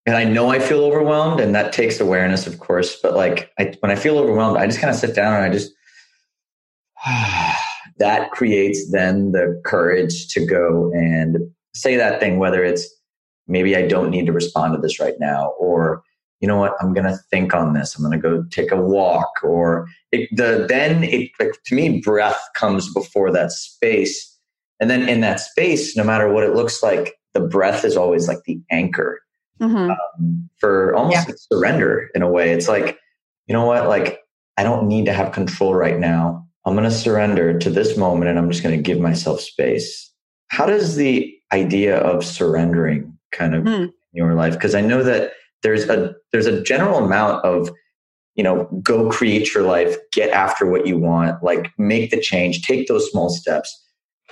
[0.05, 2.97] and I know I feel overwhelmed, and that takes awareness, of course.
[3.01, 5.49] But like I, when I feel overwhelmed, I just kind of sit down and I
[5.49, 5.71] just
[7.99, 11.37] that creates then the courage to go and
[11.73, 12.87] say that thing, whether it's
[13.47, 16.01] maybe I don't need to respond to this right now, or
[16.39, 17.95] you know what, I'm going to think on this.
[17.95, 21.29] I'm going to go take a walk, or it, the then it
[21.65, 24.35] to me, breath comes before that space,
[24.79, 28.27] and then in that space, no matter what it looks like, the breath is always
[28.27, 29.21] like the anchor
[29.61, 29.91] mm-hmm.
[29.91, 31.35] um, for almost yeah.
[31.51, 32.51] surrender in a way.
[32.51, 32.99] It's like
[33.47, 34.19] you know what, like
[34.57, 36.47] I don't need to have control right now.
[36.65, 40.11] I'm going to surrender to this moment, and I'm just going to give myself space.
[40.47, 43.83] How does the idea of surrendering kind of mm.
[43.85, 44.53] in your life?
[44.53, 45.31] Because I know that
[45.63, 47.69] there's a there's a general amount of
[48.35, 52.61] you know go create your life get after what you want like make the change
[52.61, 53.83] take those small steps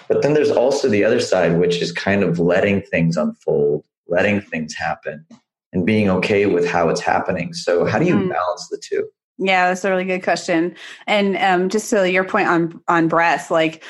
[0.07, 4.41] but then there's also the other side which is kind of letting things unfold letting
[4.41, 5.25] things happen
[5.71, 8.29] and being okay with how it's happening so how do you mm.
[8.29, 10.75] balance the two yeah that's a really good question
[11.07, 13.83] and um, just to your point on on breath like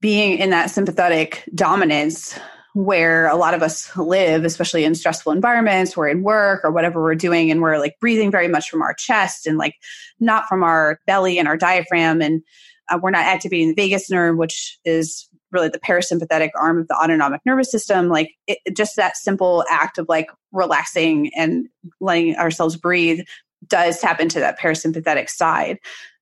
[0.00, 2.38] being in that sympathetic dominance
[2.74, 7.02] where a lot of us live, especially in stressful environments, we're in work or whatever
[7.02, 9.74] we're doing, and we're like breathing very much from our chest and like
[10.20, 12.22] not from our belly and our diaphragm.
[12.22, 12.42] And
[12.90, 16.96] uh, we're not activating the vagus nerve, which is really the parasympathetic arm of the
[16.96, 18.08] autonomic nervous system.
[18.08, 21.68] Like it, just that simple act of like relaxing and
[22.00, 23.20] letting ourselves breathe
[23.66, 25.78] does tap into that parasympathetic side.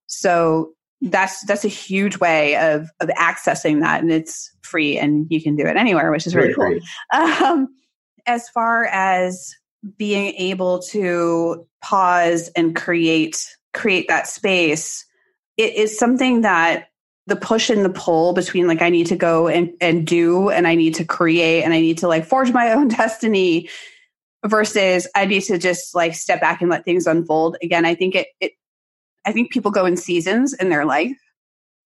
[0.06, 5.42] So that's that's a huge way of of accessing that and it's free and you
[5.42, 6.78] can do it anywhere which is really cool
[7.14, 7.68] um,
[8.26, 9.54] as far as
[9.96, 15.06] being able to pause and create create that space
[15.56, 16.88] it is something that
[17.30, 20.66] the push and the pull between like i need to go and, and do and
[20.66, 23.68] i need to create and i need to like forge my own destiny
[24.44, 28.14] versus i need to just like step back and let things unfold again i think
[28.14, 28.52] it, it
[29.24, 31.18] I think people go in seasons in their life.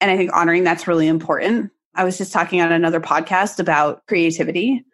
[0.00, 1.70] And I think honoring that's really important.
[1.94, 4.84] I was just talking on another podcast about creativity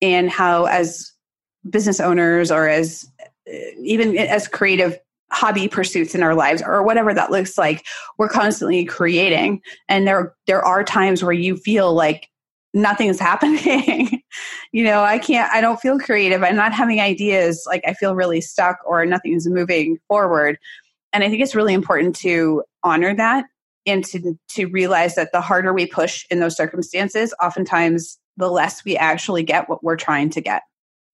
[0.00, 1.12] and how, as
[1.68, 4.98] business owners or as uh, even as creative
[5.30, 7.84] hobby pursuits in our lives or whatever that looks like
[8.16, 9.60] we're constantly creating.
[9.88, 12.28] And there there are times where you feel like
[12.74, 14.22] nothing's happening.
[14.72, 16.42] You know i can't i don't feel creative.
[16.42, 17.64] I'm not having ideas.
[17.66, 20.58] Like i feel really stuck or nothing's moving forward.
[21.12, 23.46] And I think it's really important to honor that
[23.86, 28.84] and to, to realize that the harder we push in those circumstances, oftentimes the less
[28.84, 30.62] we actually get what we're trying to get.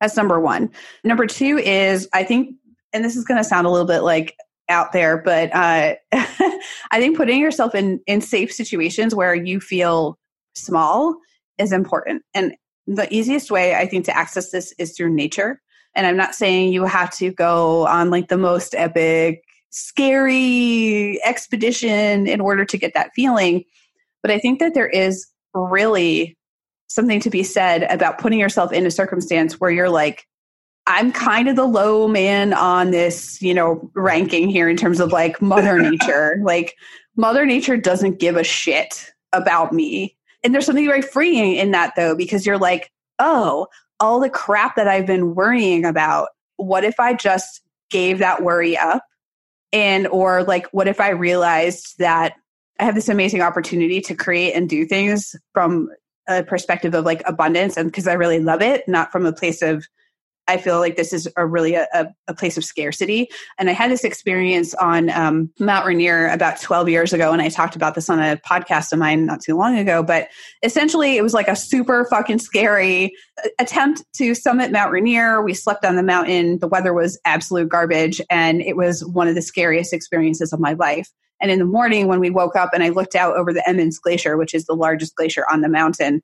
[0.00, 0.70] That's number one.
[1.04, 2.56] Number two is, I think,
[2.94, 4.36] and this is going to sound a little bit like
[4.70, 6.60] out there, but uh, I
[7.00, 10.16] think putting yourself in, in safe situations where you feel
[10.54, 11.16] small
[11.58, 12.22] is important.
[12.32, 12.54] And
[12.86, 15.60] the easiest way I think to access this is through nature.
[15.94, 22.28] And I'm not saying you have to go on like the most epic scary expedition
[22.28, 23.64] in order to get that feeling.
[24.22, 26.36] But I think that there is really
[26.86, 30.26] something to be said about putting yourself in a circumstance where you're like,
[30.86, 35.12] I'm kind of the low man on this, you know, ranking here in terms of
[35.12, 36.38] like mother nature.
[36.42, 36.76] like
[37.16, 40.16] mother nature doesn't give a shit about me.
[40.42, 43.68] And there's something very freeing in that though because you're like, "Oh,
[43.98, 48.76] all the crap that I've been worrying about, what if I just gave that worry
[48.76, 49.04] up
[49.72, 52.34] and or like what if i realized that
[52.80, 55.88] i have this amazing opportunity to create and do things from
[56.28, 59.60] a perspective of like abundance and because i really love it not from a place
[59.60, 59.86] of
[60.46, 63.28] I feel like this is a really a, a, place of scarcity.
[63.58, 67.48] And I had this experience on um, Mount Rainier about 12 years ago, and I
[67.48, 70.02] talked about this on a podcast of mine not too long ago.
[70.02, 70.28] But
[70.62, 75.42] essentially, it was like a super fucking scary uh, attempt to summit Mount Rainier.
[75.42, 76.58] We slept on the mountain.
[76.58, 80.74] The weather was absolute garbage, and it was one of the scariest experiences of my
[80.74, 81.10] life.
[81.40, 83.98] And in the morning, when we woke up and I looked out over the Emmons
[83.98, 86.22] Glacier, which is the largest glacier on the mountain,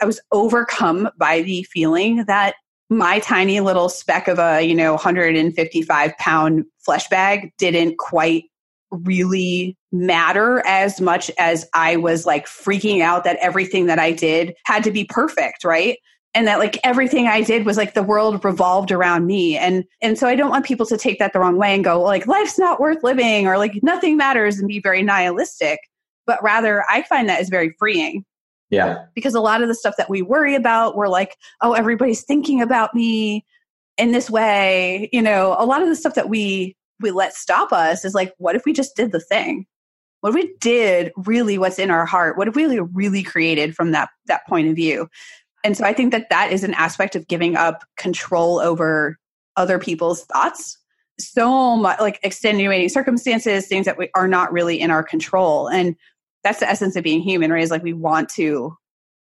[0.00, 2.54] I was overcome by the feeling that
[2.90, 8.44] my tiny little speck of a you know 155 pound flesh bag didn't quite
[8.90, 14.54] really matter as much as I was like freaking out that everything that I did
[14.64, 15.96] had to be perfect, right?
[16.34, 19.56] And that like everything I did was like the world revolved around me.
[19.56, 22.02] And and so I don't want people to take that the wrong way and go
[22.02, 25.78] like life's not worth living or like nothing matters and be very nihilistic.
[26.26, 28.24] But rather I find that is very freeing
[28.70, 29.04] yeah.
[29.14, 32.62] Because a lot of the stuff that we worry about, we're like, oh, everybody's thinking
[32.62, 33.44] about me
[33.98, 35.08] in this way.
[35.12, 38.34] You know, a lot of the stuff that we we let stop us is like,
[38.38, 39.66] what if we just did the thing?
[40.20, 42.36] What if we did really what's in our heart?
[42.36, 45.08] What if we really created from that that point of view?
[45.64, 49.18] And so I think that that is an aspect of giving up control over
[49.56, 50.78] other people's thoughts.
[51.18, 55.68] So much like extenuating circumstances, things that we are not really in our control.
[55.68, 55.96] And
[56.44, 57.62] that's the essence of being human, right?
[57.62, 58.76] Is like we want to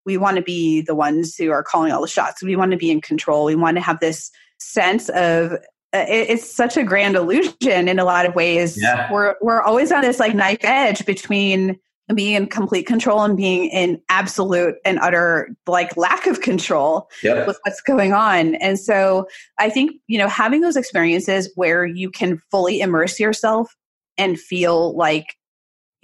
[0.05, 2.43] we want to be the ones who are calling all the shots.
[2.43, 3.45] We want to be in control.
[3.45, 5.53] We want to have this sense of
[5.93, 8.81] uh, it's such a grand illusion in a lot of ways.
[8.81, 9.11] Yeah.
[9.13, 11.79] We're we're always on this like knife edge between
[12.15, 17.47] being in complete control and being in absolute and utter like lack of control yep.
[17.47, 18.55] with what's going on.
[18.57, 19.27] And so
[19.59, 23.75] I think, you know, having those experiences where you can fully immerse yourself
[24.17, 25.35] and feel like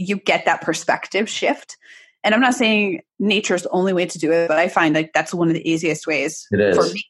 [0.02, 1.76] you get that perspective shift
[2.24, 5.12] and I'm not saying nature's the only way to do it, but I find like
[5.12, 7.04] that's one of the easiest ways for me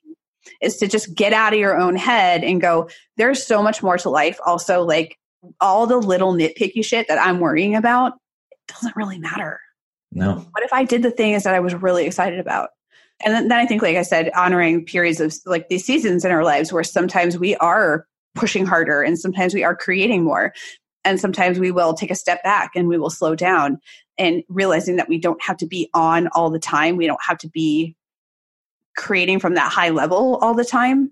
[0.61, 3.99] is to just get out of your own head and go, there's so much more
[3.99, 4.39] to life.
[4.47, 5.19] Also, like
[5.61, 8.15] all the little nitpicky shit that I'm worrying about
[8.69, 9.61] doesn't really matter.
[10.13, 10.47] No.
[10.51, 12.71] What if I did the things that I was really excited about?
[13.25, 16.33] And then, then I think, like I said, honoring periods of like these seasons in
[16.33, 20.53] our lives where sometimes we are pushing harder and sometimes we are creating more
[21.05, 23.79] and sometimes we will take a step back and we will slow down
[24.19, 26.97] and realizing that we don't have to be on all the time.
[26.97, 27.97] We don't have to be
[28.97, 31.11] creating from that high level all the time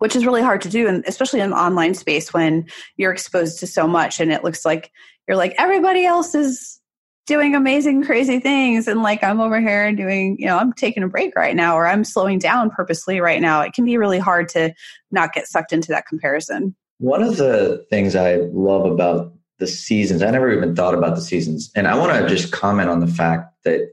[0.00, 2.66] which is really hard to do and especially in online space when
[2.96, 4.90] you're exposed to so much and it looks like
[5.28, 6.80] you're like everybody else is
[7.26, 11.08] doing amazing crazy things and like i'm over here doing you know i'm taking a
[11.08, 13.60] break right now or i'm slowing down purposely right now.
[13.60, 14.74] It can be really hard to
[15.12, 20.22] not get sucked into that comparison one of the things I love about the seasons,
[20.22, 21.70] I never even thought about the seasons.
[21.74, 23.88] And I want to just comment on the fact that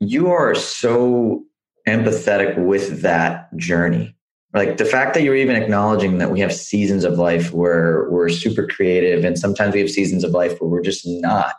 [0.00, 1.44] you are so
[1.86, 4.16] empathetic with that journey.
[4.54, 8.30] Like the fact that you're even acknowledging that we have seasons of life where we're
[8.30, 11.56] super creative, and sometimes we have seasons of life where we're just not,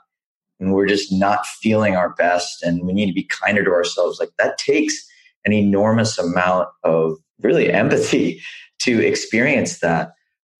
[0.59, 4.19] and we're just not feeling our best, and we need to be kinder to ourselves.
[4.19, 4.95] Like that takes
[5.43, 8.41] an enormous amount of really empathy
[8.79, 10.14] to experience that.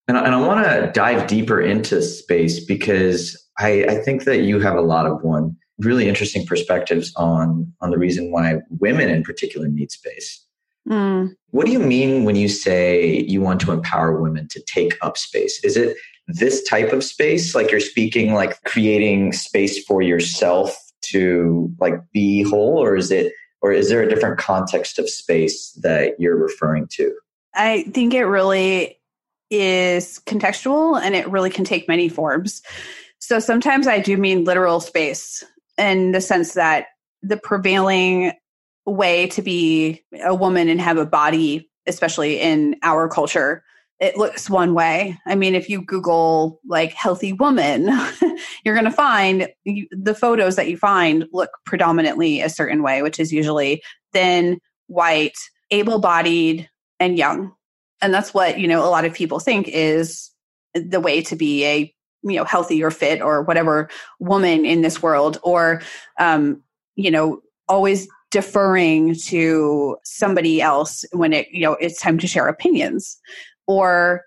[0.08, 4.60] And, and I want to dive deeper into space because I, I think that you
[4.60, 9.24] have a lot of one really interesting perspectives on on the reason why women in
[9.24, 10.46] particular need space.
[10.88, 11.34] Mm.
[11.50, 15.18] What do you mean when you say you want to empower women to take up
[15.18, 15.64] space?
[15.64, 15.98] Is it
[16.28, 22.44] this type of space like you're speaking like creating space for yourself to like be
[22.44, 23.32] whole or is it
[23.62, 27.14] or is there a different context of space that you're referring to?
[27.56, 28.95] I think it really
[29.60, 32.62] is contextual and it really can take many forms.
[33.20, 35.44] So sometimes I do mean literal space
[35.78, 36.88] in the sense that
[37.22, 38.34] the prevailing
[38.86, 43.64] way to be a woman and have a body, especially in our culture,
[44.00, 45.18] it looks one way.
[45.26, 47.90] I mean, if you Google like healthy woman,
[48.66, 53.02] you're going to find you, the photos that you find look predominantly a certain way,
[53.02, 53.82] which is usually
[54.12, 55.38] thin, white,
[55.72, 57.55] able bodied, and young
[58.02, 60.32] and that's what you know a lot of people think is
[60.74, 61.94] the way to be a
[62.24, 63.90] you know healthy or fit or whatever
[64.20, 65.82] woman in this world or
[66.20, 66.62] um
[66.96, 72.48] you know always deferring to somebody else when it you know it's time to share
[72.48, 73.18] opinions
[73.68, 74.24] or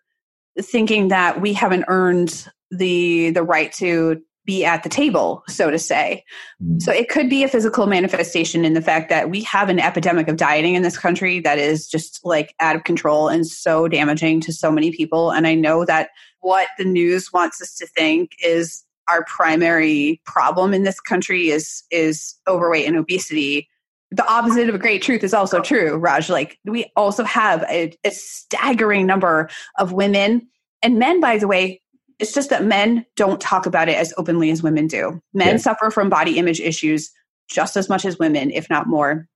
[0.61, 5.79] thinking that we haven't earned the the right to be at the table, so to
[5.79, 6.25] say.
[6.63, 6.79] Mm-hmm.
[6.79, 10.27] So it could be a physical manifestation in the fact that we have an epidemic
[10.27, 14.41] of dieting in this country that is just like out of control and so damaging
[14.41, 15.31] to so many people.
[15.31, 16.09] And I know that
[16.41, 21.83] what the news wants us to think is our primary problem in this country is
[21.91, 23.69] is overweight and obesity
[24.11, 27.91] the opposite of a great truth is also true raj like we also have a,
[28.05, 30.47] a, staggering number of women
[30.83, 31.81] and men by the way
[32.19, 35.21] it's just that men don't talk about it as openly as women do.
[35.33, 35.57] Men yeah.
[35.57, 37.11] suffer from body image issues
[37.49, 39.27] just as much as women, if not more,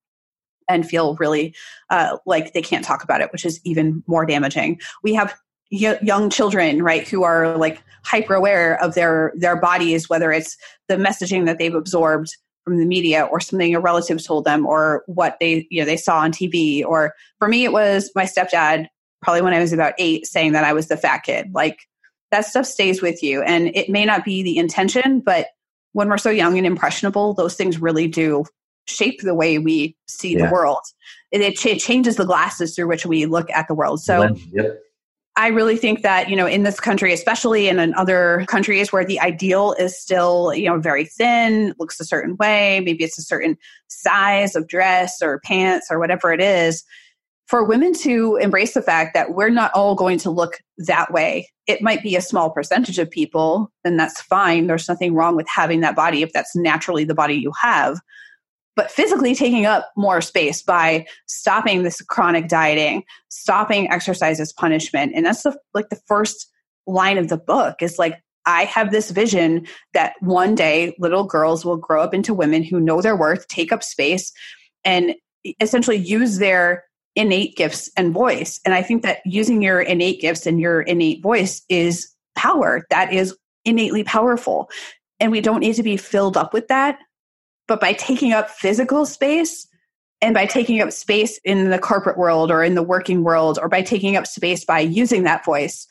[0.69, 1.55] and feel really
[1.91, 4.81] uh, like they can't talk about it, which is even more damaging.
[5.03, 5.35] We have
[5.71, 10.57] y- young children, right, who are like hyper aware of their their bodies, whether it's
[10.89, 15.03] the messaging that they've absorbed from the media or something a relative told them or
[15.07, 16.85] what they you know they saw on TV.
[16.85, 18.87] Or for me, it was my stepdad,
[19.21, 21.79] probably when I was about eight, saying that I was the fat kid, like
[22.33, 23.43] that stuff stays with you.
[23.43, 25.47] And it may not be the intention, but
[25.93, 28.45] when we're so young and impressionable, those things really do
[28.87, 30.47] shape the way we see yeah.
[30.47, 30.81] the world.
[31.31, 34.03] It, it, ch- changes the glasses through which we look at the world.
[34.03, 34.83] So, yep.
[35.35, 39.05] I really think that, you know, in this country, especially and in other countries where
[39.05, 43.23] the ideal is still, you know, very thin, looks a certain way, maybe it's a
[43.23, 43.57] certain
[43.89, 46.85] size of dress or pants or whatever it is,
[47.47, 51.49] for women to embrace the fact that we're not all going to look that way.
[51.67, 54.67] It might be a small percentage of people, then that's fine.
[54.67, 57.99] There's nothing wrong with having that body if that's naturally the body you have.
[58.75, 65.13] but physically taking up more space by stopping this chronic dieting, stopping exercise as punishment.
[65.15, 66.49] And that's the like the first
[66.87, 71.65] line of the book is like I have this vision that one day little girls
[71.65, 74.33] will grow up into women who know their worth, take up space,
[74.85, 75.15] and
[75.61, 76.85] essentially use their
[77.15, 78.61] innate gifts and voice.
[78.65, 82.87] And I think that using your innate gifts and your innate voice is power.
[82.91, 84.71] That is innately powerful.
[85.21, 86.99] And we don't need to be filled up with that.
[87.69, 89.67] But by taking up physical space
[90.21, 93.69] and by taking up space in the corporate world or in the working world, or
[93.69, 95.87] by taking up space by using that voice,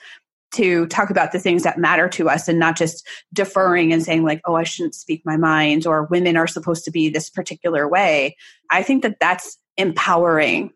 [0.51, 4.23] to talk about the things that matter to us and not just deferring and saying
[4.23, 7.87] like oh i shouldn't speak my mind or women are supposed to be this particular
[7.87, 8.35] way
[8.69, 10.71] i think that that's empowering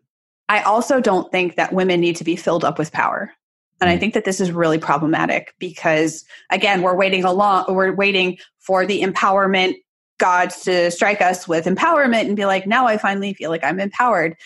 [0.48, 3.32] i also don't think that women need to be filled up with power.
[3.80, 4.00] And i mm.
[4.00, 9.02] think that this is really problematic because again we're waiting along we're waiting for the
[9.02, 9.74] empowerment
[10.18, 13.80] gods to strike us with empowerment and be like now i finally feel like i'm
[13.80, 14.36] empowered.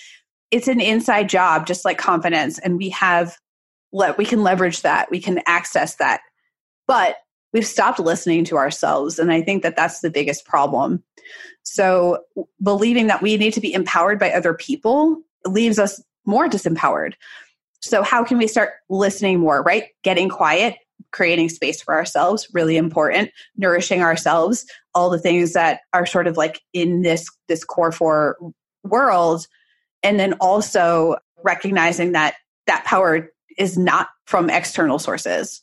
[0.50, 3.36] It's an inside job just like confidence and we have
[3.92, 6.20] let we can leverage that we can access that.
[6.86, 7.16] But
[7.52, 11.04] we've stopped listening to ourselves and i think that that's the biggest problem.
[11.62, 12.18] So
[12.62, 17.14] believing that we need to be empowered by other people leaves us more disempowered.
[17.80, 19.88] So how can we start listening more right?
[20.02, 20.76] Getting quiet
[21.12, 23.30] creating space for ourselves really important.
[23.56, 28.36] Nourishing ourselves all the things that are sort of like in this this core four
[28.84, 29.46] world.
[30.02, 32.34] And then also recognizing that
[32.66, 35.62] that power is not from external sources.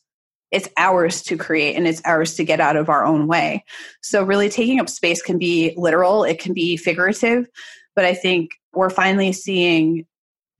[0.52, 3.66] It's ours to create and it's ours to get out of our own way.
[4.02, 7.48] So, really, taking up space can be literal, it can be figurative,
[7.96, 10.06] but I think we're finally seeing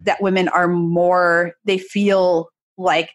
[0.02, 3.12] that women are more, they feel like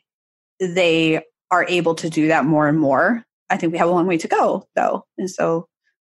[0.61, 3.25] they are able to do that more and more.
[3.51, 5.05] I think we have a long way to go, though.
[5.19, 5.67] And so,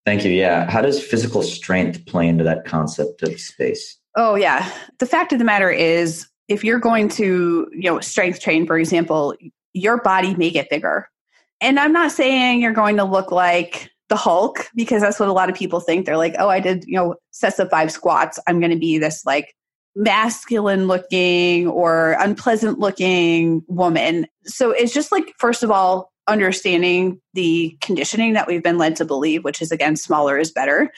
[0.06, 0.32] Thank you.
[0.32, 0.70] Yeah.
[0.70, 3.98] How does physical strength play into that concept of space?
[4.18, 4.70] Oh, yeah.
[5.00, 8.78] The fact of the matter is, if you're going to, you know, strength train, for
[8.78, 9.34] example,
[9.72, 11.08] your body may get bigger.
[11.62, 15.34] And I'm not saying you're going to look like the Hulk because that's what a
[15.34, 16.06] lot of people think.
[16.06, 18.38] They're like, oh, I did, you know, sets of five squats.
[18.46, 19.56] I'm going to be this like
[19.96, 24.28] masculine looking or unpleasant looking woman.
[24.46, 29.06] So it's just like, first of all, understanding the conditioning that we've been led to
[29.06, 30.92] believe, which is again, smaller is better.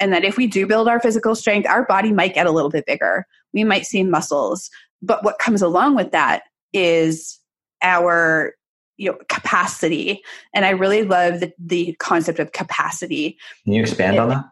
[0.00, 2.70] And that if we do build our physical strength, our body might get a little
[2.70, 3.26] bit bigger.
[3.52, 4.70] We might see muscles.
[5.02, 7.38] But what comes along with that is
[7.82, 8.54] our
[8.96, 10.22] you know capacity.
[10.54, 13.38] And i really love the, the concept of capacity.
[13.64, 14.44] Can you expand it, on that?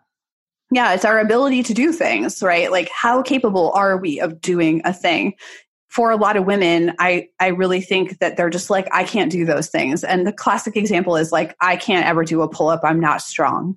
[0.70, 2.70] Yeah it's our ability to do things right?
[2.70, 5.34] Like how capable are we of doing a thing?
[5.88, 9.32] For a lot of women i i really think that they're just like i can't
[9.32, 10.05] do those things.
[10.05, 13.22] And the classic example is like i can't ever do a pull up i'm not
[13.22, 13.76] strong.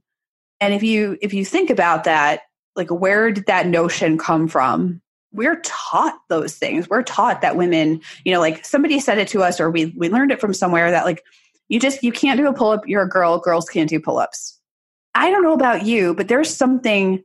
[0.61, 2.41] And if you if you think about that
[2.76, 5.01] like where did that notion come from
[5.34, 6.88] we're taught those things.
[6.89, 10.09] We're taught that women, you know, like somebody said it to us or we we
[10.09, 11.23] learned it from somewhere that like
[11.67, 14.19] you just you can't do a pull up, you're a girl, girls can't do pull
[14.19, 14.59] ups.
[15.15, 17.23] I don't know about you, but there's something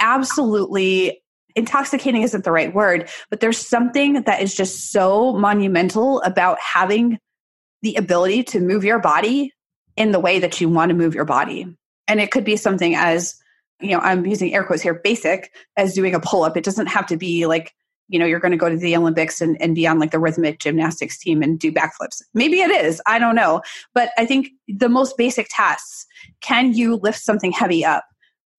[0.00, 1.22] absolutely
[1.54, 7.18] intoxicating isn't the right word, but there's something that is just so monumental about having
[7.82, 9.52] the ability to move your body
[9.96, 11.76] in the way that you want to move your body.
[12.08, 13.34] And it could be something as
[13.82, 16.56] you know, I'm using air quotes here, basic as doing a pull up.
[16.56, 17.74] It doesn't have to be like,
[18.08, 20.18] you know, you're going to go to the Olympics and, and be on like the
[20.18, 22.22] rhythmic gymnastics team and do backflips.
[22.34, 23.00] Maybe it is.
[23.06, 23.62] I don't know.
[23.94, 26.06] But I think the most basic tasks
[26.40, 28.04] can you lift something heavy up?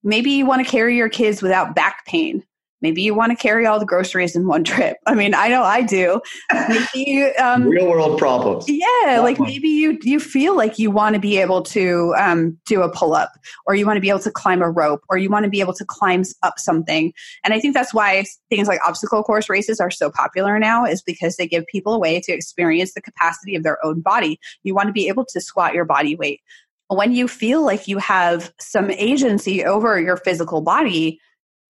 [0.04, 2.44] Maybe you want to carry your kids without back pain.
[2.84, 4.98] Maybe you want to carry all the groceries in one trip.
[5.08, 6.22] I mean, I know I do.
[6.52, 8.66] Maybe um, real world problems.
[8.68, 12.82] Yeah, like maybe you you feel like you want to be able to um, do
[12.82, 13.32] a pull up,
[13.66, 15.62] or you want to be able to climb a rope, or you want to be
[15.62, 17.14] able to climb up something.
[17.46, 21.02] And I think that's why things like obstacle course races are so popular now, is
[21.02, 24.40] because they give people a way to experience the capacity of their own body.
[24.64, 26.42] You want to be able to squat your body weight.
[26.90, 31.18] When you feel like you have some agency over your physical body,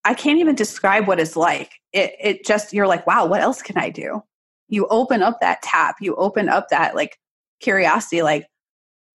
[0.05, 1.71] I can't even describe what it's like.
[1.91, 4.23] It, it just, you're like, wow, what else can I do?
[4.67, 7.17] You open up that tap, you open up that like
[7.59, 8.21] curiosity.
[8.21, 8.47] Like,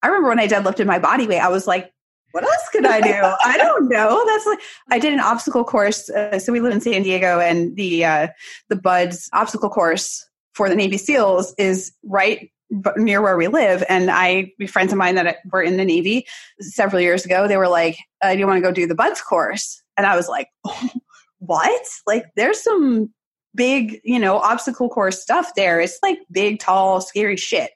[0.03, 1.93] I remember when I deadlifted my body weight, I was like,
[2.33, 3.13] what else could I do?
[3.45, 4.25] I don't know.
[4.27, 4.61] That's like
[4.91, 6.09] I did an obstacle course.
[6.11, 8.29] Uh, so we live in San Diego, and the uh,
[8.69, 12.51] the BUD/S obstacle course for the Navy SEALs is right
[12.97, 13.83] near where we live.
[13.89, 16.27] And I, friends of mine that were in the Navy
[16.61, 19.23] several years ago, they were like, uh, "Do you want to go do the BUD/S
[19.23, 20.89] course?" And I was like, oh,
[21.41, 21.87] what?
[22.07, 23.13] Like, there's some
[23.55, 25.81] big, you know, obstacle course stuff there.
[25.81, 27.73] It's like big, tall, scary shit.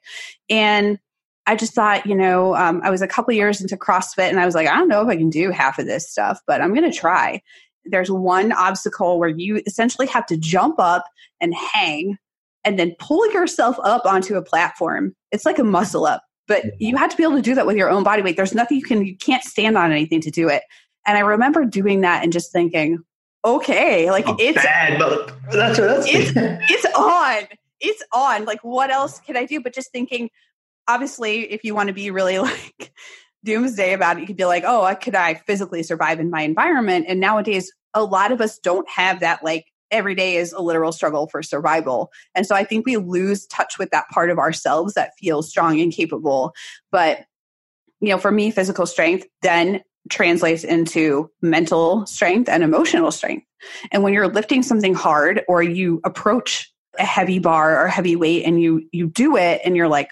[0.49, 0.97] And
[1.45, 4.45] I just thought, you know, um, I was a couple years into CrossFit and I
[4.45, 6.73] was like, I don't know if I can do half of this stuff, but I'm
[6.73, 7.41] going to try.
[7.85, 11.03] There's one obstacle where you essentially have to jump up
[11.41, 12.17] and hang
[12.63, 15.13] and then pull yourself up onto a platform.
[15.31, 17.75] It's like a muscle up, but you have to be able to do that with
[17.75, 18.37] your own body weight.
[18.37, 20.63] There's nothing you can, you can't stand on anything to do it.
[21.05, 22.99] And I remember doing that and just thinking,
[23.43, 26.07] okay, like Oh, it's bad, but that's what that's.
[26.07, 27.43] it's it's on.
[27.79, 28.45] It's on.
[28.45, 29.59] Like what else can I do?
[29.61, 30.29] But just thinking,
[30.87, 32.93] obviously, if you want to be really like
[33.43, 37.05] doomsday about it, you could be like, oh, could I physically survive in my environment?
[37.09, 40.91] And nowadays, a lot of us don't have that like every day is a literal
[40.91, 42.11] struggle for survival.
[42.33, 45.79] And so I think we lose touch with that part of ourselves that feels strong
[45.79, 46.53] and capable.
[46.91, 47.25] But,
[48.01, 53.45] you know, for me, physical strength then translates into mental strength and emotional strength.
[53.91, 58.43] And when you're lifting something hard or you approach a heavy bar or heavy weight
[58.43, 60.11] and you you do it and you're like,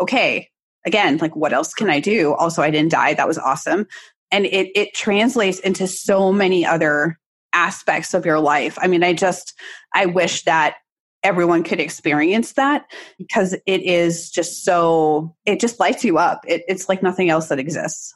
[0.00, 0.48] okay,
[0.86, 2.34] again, like what else can I do?
[2.34, 3.14] Also, I didn't die.
[3.14, 3.86] That was awesome.
[4.30, 7.18] And it it translates into so many other
[7.52, 8.78] aspects of your life.
[8.80, 9.54] I mean, I just
[9.94, 10.76] I wish that
[11.22, 12.84] everyone could experience that
[13.18, 16.42] because it is just so it just lights you up.
[16.46, 18.14] It, it's like nothing else that exists.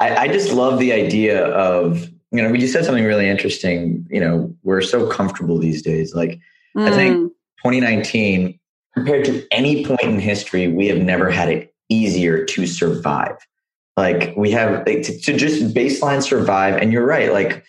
[0.00, 4.06] I, I just love the idea of you know you said something really interesting.
[4.10, 6.14] You know, we're so comfortable these days.
[6.14, 6.40] Like
[6.76, 7.28] I think Mm,
[7.62, 8.58] 2019
[8.94, 13.36] compared to any point in history, we have never had it easier to survive.
[13.96, 16.76] Like we have like, to, to just baseline survive.
[16.76, 17.32] And you're right.
[17.32, 17.64] Like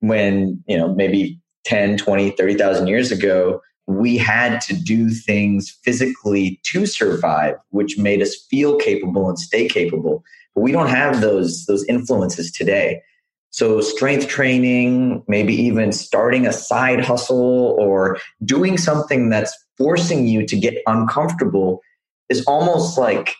[0.00, 6.60] when, you know, maybe 10, 20, 30,000 years ago, we had to do things physically
[6.64, 10.24] to survive, which made us feel capable and stay capable.
[10.54, 13.02] But we don't have those, those influences today.
[13.50, 20.46] So strength training, maybe even starting a side hustle or doing something that's forcing you
[20.46, 21.80] to get uncomfortable
[22.28, 23.34] is almost like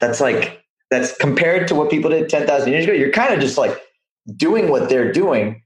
[0.00, 2.92] that's like that's compared to what people did 10,000 years ago.
[2.92, 3.78] You're kind of just like
[4.36, 5.62] doing what they're doing,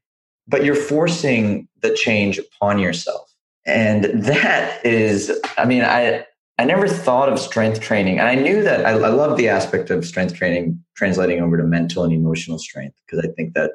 [0.46, 3.32] but you're forcing the change upon yourself.
[3.66, 6.24] And that is, I mean, I,
[6.58, 8.18] I never thought of strength training.
[8.18, 11.62] And I knew that I, I love the aspect of strength training translating over to
[11.62, 13.72] mental and emotional strength because I think that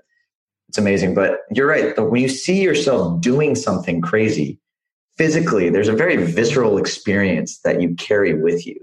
[0.68, 1.14] it's amazing.
[1.14, 1.94] But you're right.
[1.98, 4.60] When you see yourself doing something crazy
[5.18, 8.80] physically, there's a very visceral experience that you carry with you.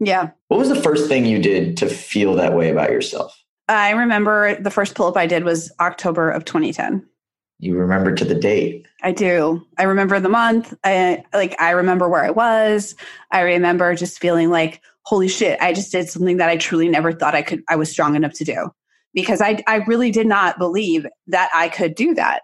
[0.00, 0.30] yeah.
[0.48, 3.36] What was the first thing you did to feel that way about yourself?
[3.68, 7.06] I remember the first pull up I did was October of 2010.
[7.62, 8.88] You remember to the date.
[9.04, 9.64] I do.
[9.78, 10.74] I remember the month.
[10.82, 12.96] I like I remember where I was.
[13.30, 17.12] I remember just feeling like, holy shit, I just did something that I truly never
[17.12, 18.70] thought I could I was strong enough to do.
[19.14, 22.42] Because I I really did not believe that I could do that.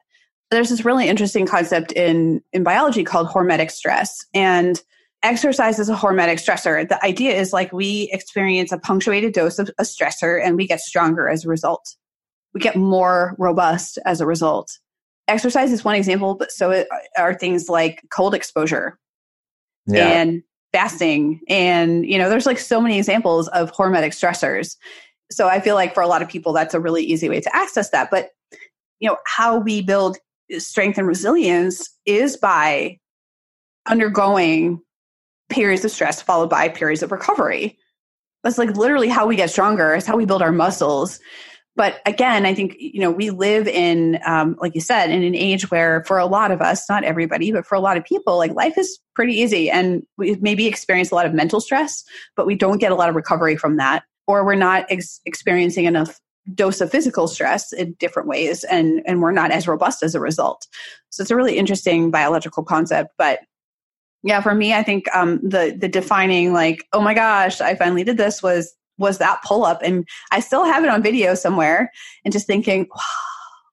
[0.53, 4.25] There's this really interesting concept in in biology called hormetic stress.
[4.35, 4.81] And
[5.25, 6.89] exercise is a hormetic stressor.
[6.89, 10.79] The idea is like we experience a punctuated dose of a stressor and we get
[10.79, 11.97] stronger as a result.
[12.55, 14.79] We get more robust as a result
[15.29, 16.85] exercise is one example, but so
[17.17, 18.99] are things like cold exposure
[19.95, 21.41] and fasting.
[21.49, 24.77] And, you know, there's like so many examples of hormetic stressors.
[25.31, 27.57] So I feel like for a lot of people, that's a really easy way to
[27.57, 28.11] access that.
[28.11, 28.31] But,
[29.01, 30.19] you know, how we build
[30.59, 32.99] strength and resilience is by
[33.87, 34.81] undergoing
[35.49, 37.79] periods of stress followed by periods of recovery.
[38.45, 39.95] That's like literally how we get stronger.
[39.95, 41.21] It's how we build our muscles
[41.79, 45.35] but again i think you know we live in um, like you said in an
[45.35, 48.37] age where for a lot of us not everybody but for a lot of people
[48.37, 49.69] like life is pretty easy.
[49.69, 52.05] And we maybe experience a lot of mental stress
[52.37, 54.05] but we don't get a lot of recovery from that.
[54.29, 56.21] Or we're not ex- experiencing enough
[56.55, 60.21] dose of physical stress in different ways and and we're not as robust as a
[60.21, 60.69] result.
[61.11, 63.15] So it's a really interesting biological concept.
[63.19, 63.41] But
[64.25, 68.03] yeah for me i think um, the the defining like oh my gosh i finally
[68.03, 71.91] did this was was that pull up and i still have it on video somewhere
[72.25, 72.89] and just thinking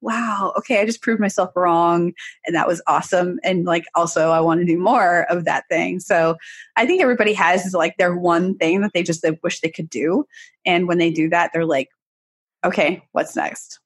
[0.05, 2.13] wow okay i just proved myself wrong
[2.45, 5.99] and that was awesome and like also i want to do more of that thing.
[5.99, 6.37] So
[6.77, 9.89] i think everybody has like their one thing that they just they wish they could
[9.89, 10.25] do
[10.65, 11.89] and when they do that they're like
[12.63, 13.79] okay what's next?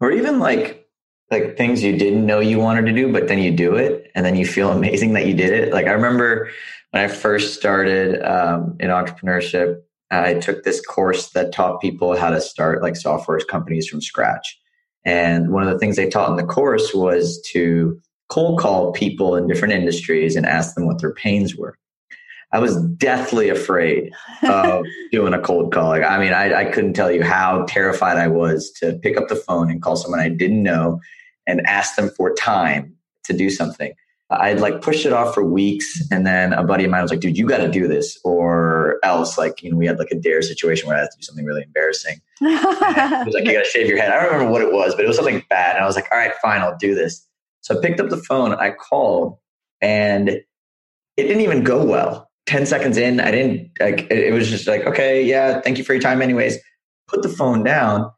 [0.00, 0.88] Or even like
[1.30, 4.24] like things you didn't know you wanted to do but then you do it and
[4.24, 5.72] then you feel amazing that you did it.
[5.72, 6.50] Like i remember
[6.90, 12.30] when i first started um, in entrepreneurship I took this course that taught people how
[12.30, 14.58] to start like software companies from scratch.
[15.04, 19.36] And one of the things they taught in the course was to cold call people
[19.36, 21.78] in different industries and ask them what their pains were.
[22.52, 25.88] I was deathly afraid of doing a cold call.
[25.88, 29.28] Like, I mean, I, I couldn't tell you how terrified I was to pick up
[29.28, 31.00] the phone and call someone I didn't know
[31.46, 32.94] and ask them for time
[33.24, 33.92] to do something.
[34.28, 36.02] I'd like pushed it off for weeks.
[36.10, 38.98] And then a buddy of mine was like, dude, you got to do this or
[39.04, 39.38] else.
[39.38, 41.44] Like, you know, we had like a dare situation where I had to do something
[41.44, 42.20] really embarrassing.
[42.40, 44.10] he was like, you got to shave your head.
[44.10, 45.76] I don't remember what it was, but it was something bad.
[45.76, 47.24] And I was like, all right, fine, I'll do this.
[47.60, 49.38] So I picked up the phone, I called,
[49.80, 50.44] and it
[51.16, 52.28] didn't even go well.
[52.46, 55.94] 10 seconds in, I didn't, like, it was just like, okay, yeah, thank you for
[55.94, 56.58] your time, anyways.
[57.08, 58.10] Put the phone down.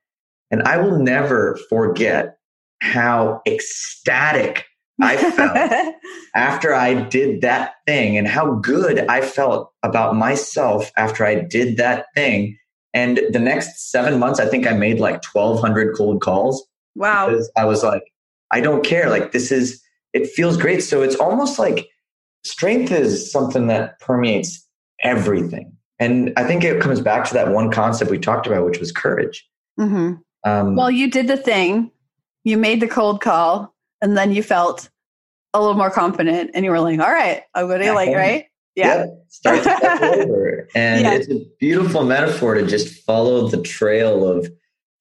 [0.50, 2.36] And I will never forget
[2.80, 4.66] how ecstatic
[5.00, 5.94] I felt
[6.34, 11.76] after I did that thing and how good I felt about myself after I did
[11.76, 12.58] that thing.
[12.94, 16.66] And the next seven months, I think I made like 1,200 cold calls.
[16.94, 17.38] Wow.
[17.56, 18.02] I was like,
[18.50, 19.10] I don't care.
[19.10, 19.80] Like, this is,
[20.12, 20.82] it feels great.
[20.82, 21.88] So it's almost like
[22.44, 24.66] strength is something that permeates
[25.02, 25.76] everything.
[26.00, 28.92] And I think it comes back to that one concept we talked about, which was
[28.92, 29.48] courage.
[29.78, 30.14] Mm-hmm.
[30.44, 31.90] Um, well, you did the thing,
[32.44, 34.88] you made the cold call, and then you felt
[35.54, 38.46] a little more confident, and you were like, "All right, I'm going to like right."
[38.74, 39.24] Yeah, yep.
[39.28, 41.14] start to step over, and yeah.
[41.14, 44.48] it's a beautiful metaphor to just follow the trail of.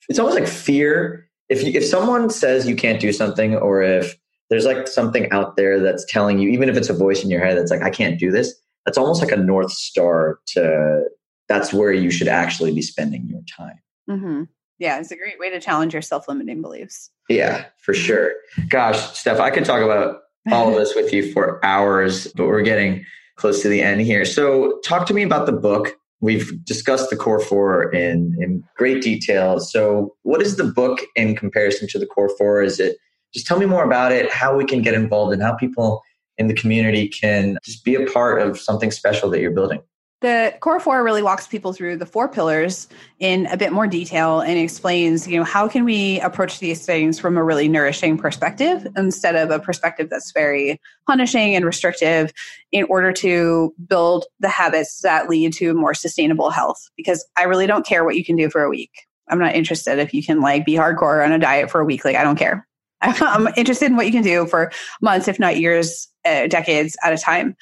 [0.10, 1.30] It's almost like fear.
[1.50, 4.18] If you, if someone says you can't do something, or if
[4.50, 7.44] there's like something out there that's telling you, even if it's a voice in your
[7.44, 8.54] head that's like, "I can't do this,"
[8.86, 11.04] that's almost like a north star to.
[11.50, 13.80] That's where you should actually be spending your time.
[14.10, 14.44] Mm-hmm.
[14.80, 17.10] Yeah, it's a great way to challenge your self limiting beliefs.
[17.30, 18.34] Yeah, for sure.
[18.70, 20.22] Gosh, Steph, I could talk about
[20.52, 23.06] all of this with you for hours, but we're getting
[23.38, 24.26] close to the end here.
[24.26, 25.96] So, talk to me about the book.
[26.20, 29.60] We've discussed the core four in, in great detail.
[29.60, 32.62] So, what is the book in comparison to the core four?
[32.62, 32.98] Is it
[33.34, 36.02] just tell me more about it, how we can get involved, and how people
[36.38, 39.82] in the community can just be a part of something special that you're building?
[40.22, 42.88] The core four really walks people through the four pillars
[43.20, 47.20] in a bit more detail and explains, you know, how can we approach these things
[47.20, 52.34] from a really nourishing perspective instead of a perspective that's very punishing and restrictive
[52.72, 56.90] in order to build the habits that lead to more sustainable health.
[56.98, 59.06] Because I really don't care what you can do for a week.
[59.30, 62.04] I'm not interested if you can like be hardcore on a diet for a week.
[62.04, 62.68] Like, I don't care.
[63.02, 67.14] I'm interested in what you can do for months, if not years, uh, decades at
[67.14, 67.56] a time.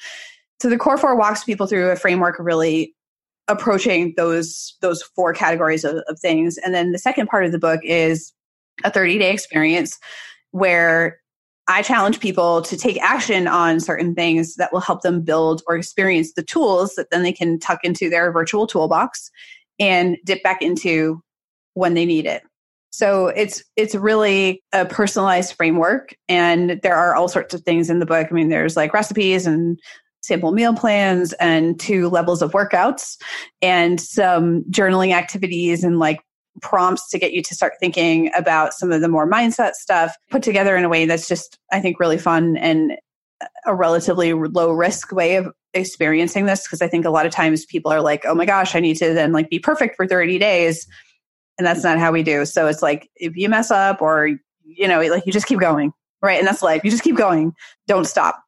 [0.60, 2.94] So the core four walks people through a framework really
[3.48, 6.58] approaching those those four categories of, of things.
[6.58, 8.32] And then the second part of the book is
[8.84, 9.98] a 30 day experience
[10.50, 11.20] where
[11.68, 15.76] I challenge people to take action on certain things that will help them build or
[15.76, 19.30] experience the tools that then they can tuck into their virtual toolbox
[19.80, 21.20] and dip back into
[21.74, 22.42] when they need it.
[22.90, 27.98] So it's it's really a personalized framework and there are all sorts of things in
[27.98, 28.28] the book.
[28.30, 29.78] I mean there's like recipes and
[30.26, 33.16] sample meal plans and two levels of workouts
[33.62, 36.20] and some journaling activities and like
[36.62, 40.42] prompts to get you to start thinking about some of the more mindset stuff put
[40.42, 42.92] together in a way that's just i think really fun and
[43.66, 47.66] a relatively low risk way of experiencing this because i think a lot of times
[47.66, 50.38] people are like oh my gosh i need to then like be perfect for 30
[50.38, 50.86] days
[51.58, 52.44] and that's not how we do.
[52.44, 54.30] So it's like if you mess up or
[54.62, 56.38] you know like you just keep going right?
[56.38, 56.82] And that's life.
[56.82, 57.52] You just keep going.
[57.86, 58.42] Don't stop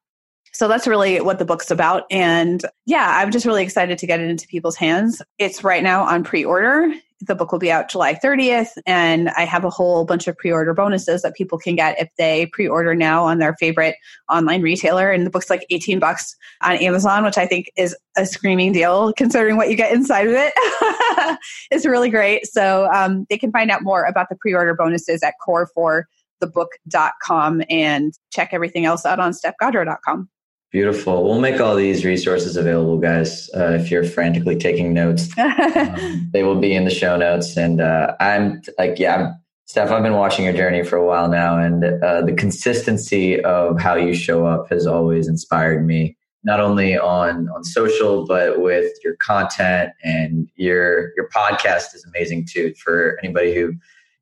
[0.51, 2.03] so that's really what the book's about.
[2.11, 5.21] And yeah, I'm just really excited to get it into people's hands.
[5.37, 6.91] It's right now on pre order.
[7.21, 10.53] The book will be out July 30th, and I have a whole bunch of pre
[10.53, 13.97] order bonuses that people can get if they pre order now on their favorite
[14.29, 15.11] online retailer.
[15.11, 19.11] And the book's like 18 bucks on Amazon, which I think is a screaming deal
[19.13, 20.53] considering what you get inside of it.
[21.71, 22.47] it's really great.
[22.47, 28.13] So um, they can find out more about the pre order bonuses at core4thebook.com and
[28.31, 30.29] check everything else out on stephgaudreau.com.
[30.71, 31.23] Beautiful.
[31.23, 33.49] We'll make all these resources available, guys.
[33.55, 37.57] Uh, if you're frantically taking notes, um, they will be in the show notes.
[37.57, 41.27] And uh, I'm like, yeah, I'm, Steph, I've been watching your journey for a while
[41.27, 46.17] now, and uh, the consistency of how you show up has always inspired me.
[46.43, 52.47] Not only on on social, but with your content and your your podcast is amazing
[52.49, 52.73] too.
[52.75, 53.73] For anybody who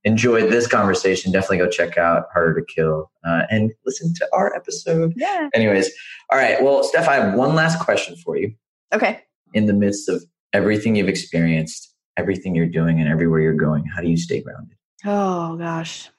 [0.07, 4.55] enjoyed this conversation, definitely go check out Harder to Kill uh, and listen to our
[4.55, 5.13] episode.
[5.17, 5.49] Yeah.
[5.53, 5.91] Anyways,
[6.31, 6.63] all right.
[6.63, 8.53] Well, Steph, I have one last question for you.
[8.93, 9.21] Okay.
[9.53, 14.01] In the midst of everything you've experienced, everything you're doing, and everywhere you're going, how
[14.01, 14.77] do you stay grounded?
[15.05, 16.09] Oh, gosh.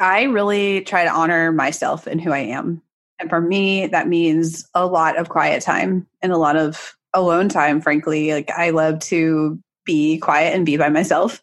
[0.00, 2.82] I really try to honor myself and who I am.
[3.20, 7.48] And for me, that means a lot of quiet time and a lot of alone
[7.48, 8.32] time, frankly.
[8.32, 11.42] Like, I love to be quiet and be by myself.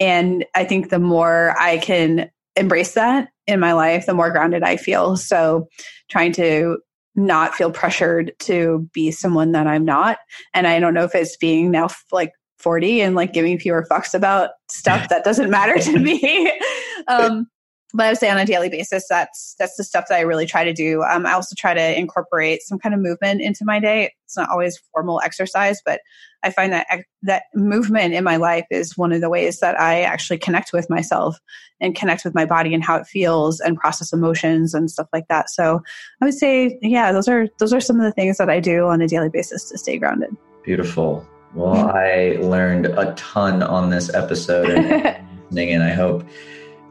[0.00, 4.62] And I think the more I can embrace that in my life, the more grounded
[4.62, 5.16] I feel.
[5.16, 5.68] So
[6.10, 6.78] trying to
[7.14, 10.18] not feel pressured to be someone that I'm not.
[10.54, 14.14] And I don't know if it's being now like 40 and like giving fewer fucks
[14.14, 16.52] about stuff that doesn't matter to me.
[17.08, 17.46] um,
[17.94, 20.46] but I would say on a daily basis, that's that's the stuff that I really
[20.46, 21.02] try to do.
[21.04, 24.12] Um, I also try to incorporate some kind of movement into my day.
[24.24, 26.00] It's not always formal exercise, but
[26.42, 26.86] I find that
[27.22, 30.90] that movement in my life is one of the ways that I actually connect with
[30.90, 31.38] myself
[31.80, 35.26] and connect with my body and how it feels and process emotions and stuff like
[35.28, 35.48] that.
[35.48, 35.80] So
[36.20, 38.86] I would say, yeah, those are those are some of the things that I do
[38.86, 40.36] on a daily basis to stay grounded.
[40.62, 41.26] Beautiful.
[41.54, 45.24] Well, I learned a ton on this episode, and,
[45.58, 46.22] and I hope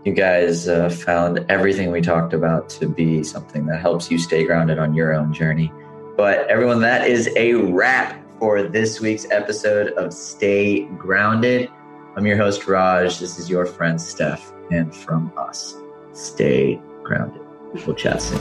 [0.06, 4.46] you guys uh, found everything we talked about to be something that helps you stay
[4.46, 5.72] grounded on your own journey.
[6.16, 11.70] But everyone, that is a wrap for this week's episode of Stay Grounded.
[12.16, 13.20] I'm your host, Raj.
[13.20, 14.52] This is your friend, Steph.
[14.72, 15.76] And from us,
[16.14, 17.42] stay grounded.
[17.86, 18.40] We'll chat soon.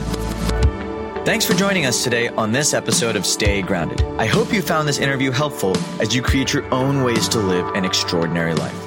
[1.25, 4.01] Thanks for joining us today on this episode of Stay Grounded.
[4.17, 7.67] I hope you found this interview helpful as you create your own ways to live
[7.75, 8.86] an extraordinary life.